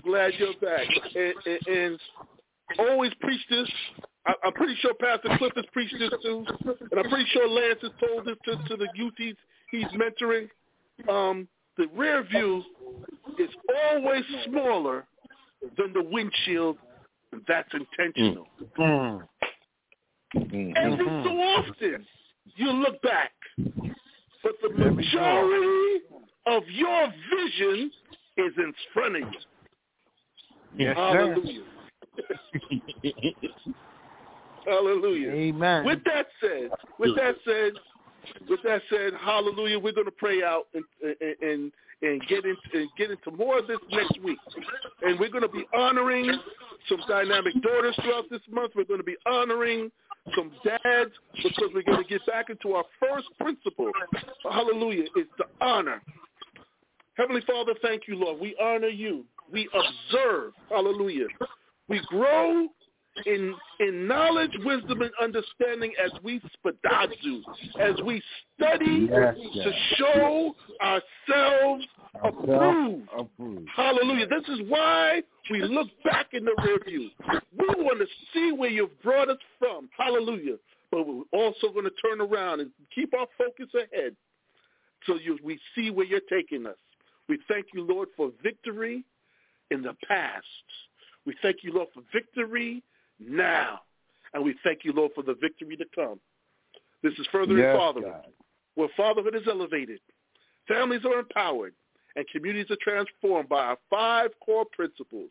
Glad 0.05 0.33
you're 0.39 0.55
back. 0.61 0.87
And, 1.15 1.35
and, 1.45 1.77
and 1.77 2.01
always 2.79 3.13
preach 3.21 3.41
this. 3.51 3.69
I, 4.27 4.35
I'm 4.45 4.53
pretty 4.53 4.77
sure 4.81 4.95
Pastor 4.95 5.37
Cliff 5.39 5.53
has 5.57 5.65
preached 5.73 5.97
this 5.99 6.11
too, 6.23 6.45
and 6.67 7.01
I'm 7.01 7.11
pretty 7.11 7.27
sure 7.33 7.49
Lance 7.49 7.81
has 7.83 7.91
told 8.01 8.27
this 8.27 8.37
to, 8.45 8.57
to 8.69 8.77
the 8.77 8.89
youth 8.95 9.15
he's, 9.17 9.35
he's 9.71 9.87
mentoring. 9.89 10.49
Um, 11.09 11.49
the 11.81 11.87
rear 11.97 12.23
view 12.25 12.63
is 13.39 13.49
always 13.91 14.23
smaller 14.45 15.07
than 15.79 15.93
the 15.95 16.03
windshield, 16.03 16.77
and 17.33 17.41
that's 17.49 17.73
intentional. 17.73 18.47
Every 20.35 21.07
so 21.07 21.31
often, 21.31 22.07
you 22.57 22.71
look 22.71 23.01
back, 23.01 23.33
but 23.57 24.53
the 24.63 24.69
majority 24.91 26.05
of 26.47 26.63
your 26.69 27.09
vision 27.35 27.91
is 28.37 28.53
in 28.59 28.75
front 28.93 29.17
of 29.17 29.23
you. 29.23 29.39
Yes, 30.77 30.97
sir. 30.97 31.35
Hallelujah. 31.35 31.63
Hallelujah. 34.67 35.31
Amen. 35.31 35.85
With 35.87 36.05
that 36.05 36.27
said, 36.41 36.71
with 36.99 37.17
that 37.17 37.37
said, 37.47 37.73
with 38.49 38.61
that 38.65 38.83
said, 38.91 39.13
hallelujah. 39.21 39.79
We're 39.79 39.93
going 39.93 40.07
to 40.07 40.13
pray 40.13 40.43
out 40.43 40.67
and 40.75 40.85
and 41.43 41.73
and 42.03 42.21
get 42.29 42.45
into 42.45 42.61
and 42.75 42.89
get 42.97 43.11
into 43.11 43.31
more 43.33 43.59
of 43.59 43.67
this 43.67 43.79
next 43.91 44.21
week, 44.23 44.39
and 45.03 45.19
we're 45.19 45.31
going 45.31 45.43
to 45.43 45.49
be 45.49 45.67
honoring 45.75 46.33
some 46.89 47.01
dynamic 47.09 47.55
daughters 47.63 47.97
throughout 48.03 48.25
this 48.31 48.41
month. 48.51 48.73
We're 48.75 48.85
going 48.85 49.01
to 49.01 49.05
be 49.05 49.17
honoring 49.27 49.91
some 50.37 50.53
dads 50.65 51.11
because 51.35 51.71
we're 51.75 51.83
going 51.83 52.03
to 52.03 52.09
get 52.09 52.25
back 52.27 52.51
into 52.51 52.75
our 52.75 52.85
first 52.99 53.29
principle. 53.39 53.91
Hallelujah! 54.51 55.05
Is 55.17 55.27
to 55.39 55.45
honor. 55.61 56.03
Heavenly 57.15 57.43
Father, 57.47 57.75
thank 57.83 58.09
you, 58.09 58.17
Lord. 58.17 58.41
We 58.41 58.57
honor 58.63 58.89
you. 58.89 59.25
We 59.53 59.69
observe. 59.75 60.53
Hallelujah. 60.71 61.27
We 61.89 62.01
grow 62.09 62.69
in 63.27 63.55
in 63.81 64.07
knowledge, 64.07 64.53
wisdom, 64.65 65.03
and 65.03 65.11
understanding 65.21 65.93
as 66.03 66.11
we 66.23 66.41
spoudazo, 66.65 67.43
as 67.81 67.95
we 68.05 68.23
study 68.57 69.09
Yes, 69.11 69.37
to 69.37 69.73
show 69.97 70.55
ourselves 70.81 71.87
approved. 72.23 73.09
Approved. 73.17 73.69
Hallelujah. 73.75 74.27
This 74.27 74.49
is 74.49 74.61
why 74.69 75.23
we 75.51 75.63
look 75.63 75.89
back 76.05 76.29
in 76.33 76.45
the 76.45 76.55
rear 76.65 76.79
view. 76.87 77.11
We 77.59 77.67
want 77.83 77.99
to 77.99 78.07
see 78.33 78.53
where 78.53 78.71
you've 78.71 79.01
brought 79.03 79.29
us 79.29 79.39
from. 79.59 79.89
Hallelujah. 79.97 80.57
But 80.91 81.07
we're 81.07 81.23
also 81.33 81.69
going 81.73 81.85
to 81.85 81.93
turn 82.03 82.21
around 82.21 82.61
and 82.61 82.71
keep 82.95 83.15
our 83.15 83.27
focus 83.39 83.73
ahead 83.75 84.17
so 85.07 85.17
you, 85.17 85.39
we 85.43 85.59
see 85.75 85.91
where 85.91 86.07
you're 86.07 86.21
taking 86.31 86.67
us. 86.67 86.77
We 87.29 87.39
thank 87.49 87.67
you, 87.73 87.87
Lord, 87.87 88.09
for 88.17 88.31
victory 88.43 89.05
in 89.71 89.83
the 89.83 89.95
past. 90.07 90.45
We 91.27 91.35
thank 91.43 91.59
you, 91.63 91.73
Lord, 91.73 91.89
for 91.95 92.03
victory 92.13 92.83
now. 93.21 93.81
And 94.35 94.45
we 94.45 94.55
thank 94.65 94.85
you, 94.85 94.93
Lord, 94.93 95.13
for 95.15 95.23
the 95.23 95.35
victory 95.35 95.77
to 95.77 95.85
come. 95.95 96.21
This 97.03 97.13
is 97.19 97.27
further 97.33 97.57
Yes, 97.57 97.77
fatherhood, 97.77 98.13
God. 98.13 98.33
where 98.75 98.89
fatherhood 98.97 99.35
is 99.35 99.43
elevated, 99.49 100.01
families 100.69 101.05
are 101.05 101.19
empowered, 101.19 101.75
and 102.17 102.27
communities 102.29 102.71
are 102.71 102.77
transformed 102.83 103.49
by 103.49 103.61
our 103.61 103.79
five 103.89 104.31
core 104.45 104.67
principles, 104.67 105.31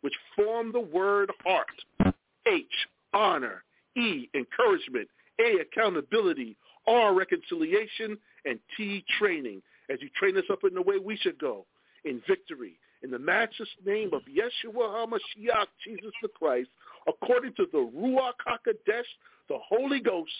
which 0.00 0.14
form 0.34 0.72
the 0.72 0.80
word 0.80 1.30
heart. 1.44 2.14
H, 2.46 2.64
honor. 3.12 3.62
E, 3.96 4.28
encouragement. 4.34 5.08
A, 5.40 5.58
accountability. 5.60 6.56
R, 6.86 7.12
reconciliation. 7.14 8.16
And 8.44 8.58
T, 8.76 9.04
training, 9.18 9.60
as 9.90 9.98
you 10.00 10.08
train 10.18 10.36
us 10.38 10.44
up 10.50 10.60
in 10.64 10.74
the 10.74 10.82
way 10.82 10.96
we 10.98 11.16
should 11.18 11.38
go, 11.38 11.66
in 12.04 12.22
victory. 12.26 12.78
In 13.02 13.10
the 13.10 13.18
matchless 13.18 13.68
name 13.84 14.10
of 14.14 14.22
Yeshua 14.22 15.06
HaMashiach, 15.06 15.66
Jesus 15.84 16.12
the 16.22 16.28
Christ, 16.28 16.68
according 17.10 17.54
to 17.54 17.66
the 17.72 17.78
Ruach 17.78 18.32
HaKodesh, 18.46 19.04
the 19.48 19.58
Holy 19.68 20.00
Ghost, 20.00 20.30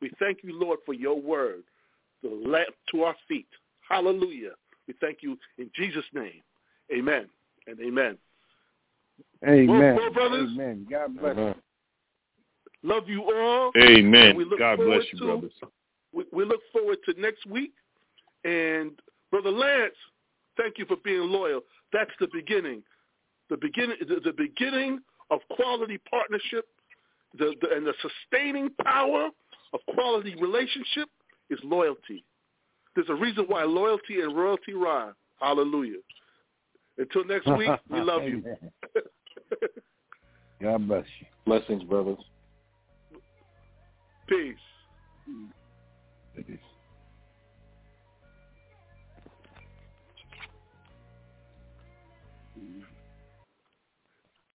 we 0.00 0.10
thank 0.18 0.38
you, 0.42 0.58
Lord, 0.58 0.78
for 0.86 0.94
your 0.94 1.20
word, 1.20 1.64
the 2.22 2.30
lamp 2.30 2.74
to 2.92 3.02
our 3.02 3.16
feet. 3.26 3.48
Hallelujah. 3.88 4.52
We 4.86 4.94
thank 5.00 5.18
you 5.22 5.38
in 5.58 5.70
Jesus' 5.74 6.04
name. 6.14 6.42
Amen 6.92 7.26
and 7.66 7.78
amen. 7.80 8.16
Amen. 9.46 9.68
Well, 9.68 9.96
well, 9.96 10.12
brothers. 10.12 10.50
Amen. 10.52 10.86
God 10.90 11.18
bless 11.18 11.36
uh-huh. 11.36 11.54
you. 12.82 12.88
Love 12.90 13.08
you 13.08 13.24
all. 13.24 13.72
Amen. 13.76 14.36
We 14.36 14.44
look 14.44 14.58
God 14.58 14.76
forward 14.76 14.98
bless 14.98 15.12
you, 15.12 15.18
to- 15.18 15.24
brothers. 15.24 15.52
We, 16.12 16.24
we 16.32 16.44
look 16.44 16.60
forward 16.72 16.98
to 17.06 17.20
next 17.20 17.46
week. 17.46 17.72
And 18.44 18.92
Brother 19.30 19.50
Lance, 19.50 19.94
thank 20.56 20.78
you 20.78 20.86
for 20.86 20.96
being 21.04 21.20
loyal. 21.20 21.60
That's 21.92 22.10
the 22.20 22.28
beginning. 22.32 22.82
The 23.50 23.56
beginning, 23.56 23.96
the, 24.00 24.20
the 24.24 24.32
beginning 24.32 25.00
of 25.30 25.40
quality 25.50 25.98
partnership, 26.10 26.66
the, 27.38 27.54
the, 27.60 27.74
and 27.74 27.86
the 27.86 27.94
sustaining 28.02 28.70
power 28.82 29.28
of 29.72 29.80
quality 29.94 30.34
relationship 30.40 31.08
is 31.50 31.58
loyalty. 31.62 32.24
There's 32.94 33.08
a 33.10 33.14
reason 33.14 33.44
why 33.46 33.64
loyalty 33.64 34.20
and 34.22 34.36
royalty 34.36 34.72
rhyme. 34.72 35.14
Hallelujah. 35.40 35.98
Until 36.96 37.24
next 37.24 37.46
week, 37.56 37.70
we 37.90 38.00
love 38.00 38.24
you. 38.24 38.42
God 40.60 40.88
bless 40.88 41.04
you. 41.20 41.26
Blessings, 41.46 41.84
brothers. 41.84 42.18
Peace. 44.28 44.56
Peace. 46.36 46.58